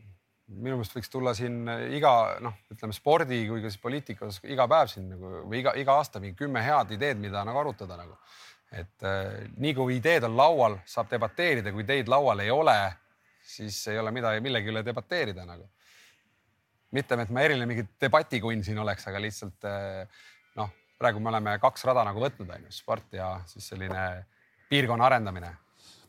[0.48, 1.62] minu meelest võiks tulla siin
[1.96, 2.14] iga
[2.44, 6.22] noh, ütleme spordi kui ka siis poliitikas iga päev siin nagu või iga, iga aasta
[6.22, 8.18] mingi kümme head ideed, mida nagu arutada nagu.
[8.74, 12.76] et äh, nii kui ideed on laual, saab debateerida, kui ideid laual ei ole,
[13.46, 15.68] siis ei ole midagi millegi üle debateerida nagu
[16.94, 20.22] mitte, et ma eriline mingi debatikunn siin oleks, aga lihtsalt eh,
[20.60, 24.06] noh, praegu me oleme kaks rada nagu võtnud, on ju, sport ja siis selline
[24.70, 25.52] piirkonna arendamine.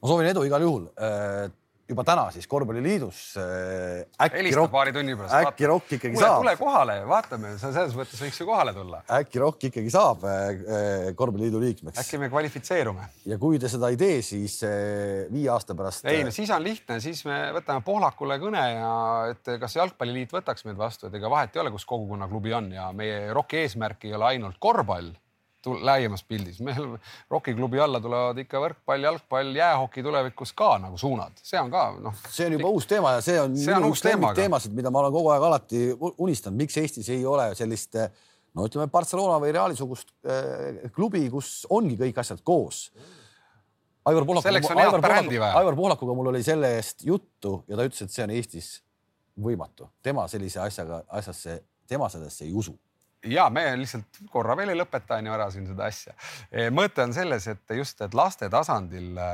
[0.02, 1.46] ma soovin edu igal juhul äh,
[1.90, 4.94] juba täna siis korvpalliliidus äh,.
[4.94, 5.36] tunni pärast.
[5.52, 6.40] äkki Rock ikkagi Kuule, saab.
[6.42, 9.02] tule kohale, vaatame, sa selles mõttes võiks ju kohale tulla.
[9.20, 12.00] äkki Rock ikkagi saab äh, äh, korvpalliliidu liikmeks.
[12.02, 13.10] äkki me kvalifitseerume.
[13.30, 14.58] ja kui te seda ei tee, siis
[15.32, 16.08] viie aasta pärast.
[16.10, 18.96] ei no siis on lihtne, siis me võtame Pohlakule kõne ja
[19.36, 22.90] et kas jalgpalliliit võtaks meid vastu, et ega vahet ei ole, kus kogukonnaklubi on ja
[22.98, 25.14] meie Rocki eesmärk ei ole ainult korvpall
[25.66, 26.60] laiemas pildis.
[26.66, 26.98] meil
[27.32, 31.88] Rocki klubi alla tulevad ikka võrkpall, jalgpall, jäähoki tulevikus ka nagu suunad, see on ka
[32.02, 32.22] noh.
[32.30, 35.16] see on juba uus teema ja see on, see on üks teemasid, mida ma olen
[35.16, 37.98] kogu aeg alati unistanud, miks Eestis ei ole sellist
[38.56, 42.88] no ütleme, Barcelona või Reali sugust äh, klubi, kus ongi kõik asjad koos.
[44.06, 48.14] Aivar Pohlakuga, Aivar Pohlakuga, Aivar Pohlakuga mul oli selle eest juttu ja ta ütles, et
[48.14, 48.68] see on Eestis
[49.42, 51.58] võimatu, tema sellise asjaga, asjasse,
[51.90, 52.76] tema sellesse ei usu
[53.26, 56.16] ja me lihtsalt korra veel ei lõpeta, on ju ära siin seda asja.
[56.52, 59.30] E, mõte on selles, et just, et laste tasandil e,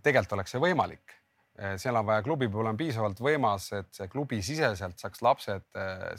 [0.00, 1.14] tegelikult oleks see võimalik.
[1.58, 5.68] E, seal on vaja, klubi puhul on piisavalt võimas, et see klubi siseselt saaks lapsed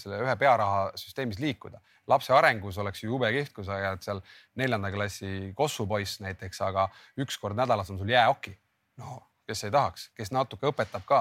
[0.01, 1.81] selle ühe pearaha süsteemis liikuda.
[2.07, 4.19] lapse arengus oleks ju jube kihvt, kui sa jääd seal
[4.59, 8.57] neljanda klassi kossupoiss näiteks, aga üks kord nädalas on sul jäähoki.
[8.97, 11.19] no kes ei tahaks, kes natuke õpetab ka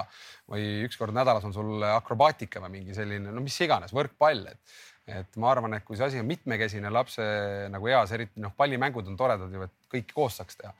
[0.50, 4.76] või üks kord nädalas on sul akrobaatika või mingi selline, no mis iganes, võrkpall, et
[5.08, 7.24] et ma arvan, et kui see asi on mitmekesine lapse
[7.72, 10.72] nagu eas, eriti noh, pallimängud on toredad ju, et kõiki koos saaks teha.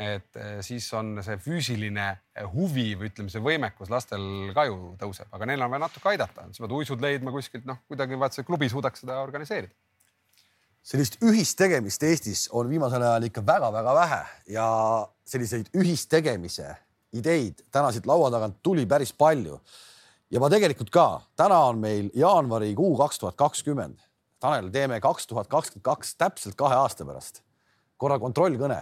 [0.00, 2.06] et eh, siis on see füüsiline
[2.54, 4.22] huvi või ütleme, see võimekus lastel
[4.56, 7.82] ka ju tõuseb, aga neil on vaja natuke aidata, sa pead uisud leidma kuskilt, noh,
[7.86, 9.74] kuidagi vaat see klubi suudaks seda organiseerida.
[10.80, 14.20] Sellist ühistegemist Eestis on viimasel ajal ikka väga-väga vähe
[14.54, 14.68] ja
[15.28, 16.72] selliseid ühistegemise
[17.12, 19.58] ideid täna siit laua tagant tuli päris palju
[20.30, 21.06] ja ma tegelikult ka,
[21.38, 23.98] täna on meil jaanuarikuu kaks tuhat kakskümmend.
[24.40, 27.42] Tanel, teeme kaks tuhat kakskümmend kaks täpselt kahe aasta pärast.
[28.00, 28.80] Korra kontrollkõne.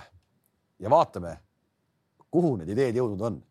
[0.78, 1.38] Ja vaatame,
[2.30, 3.44] kuhu need ideed jõudnud on.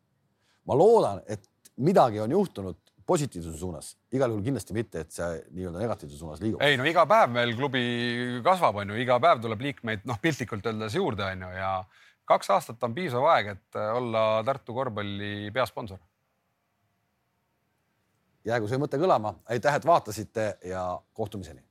[0.67, 1.45] ma loodan, et
[1.79, 2.75] midagi on juhtunud
[3.07, 6.59] positiivsuse suunas, igal juhul kindlasti mitte, et see nii-öelda negatiivsuse suunas liigub.
[6.61, 7.83] ei no iga päev meil klubi
[8.43, 11.71] kasvab, on ju, iga päev tuleb liikmeid noh, piltlikult öeldes juurde, on ju, ja
[12.27, 16.03] kaks aastat on piisav aeg, et olla Tartu korvpalli peasponsor
[18.47, 20.83] jäägu see mõte kõlama, aitäh, et vaatasite ja
[21.13, 21.66] kohtumiseni.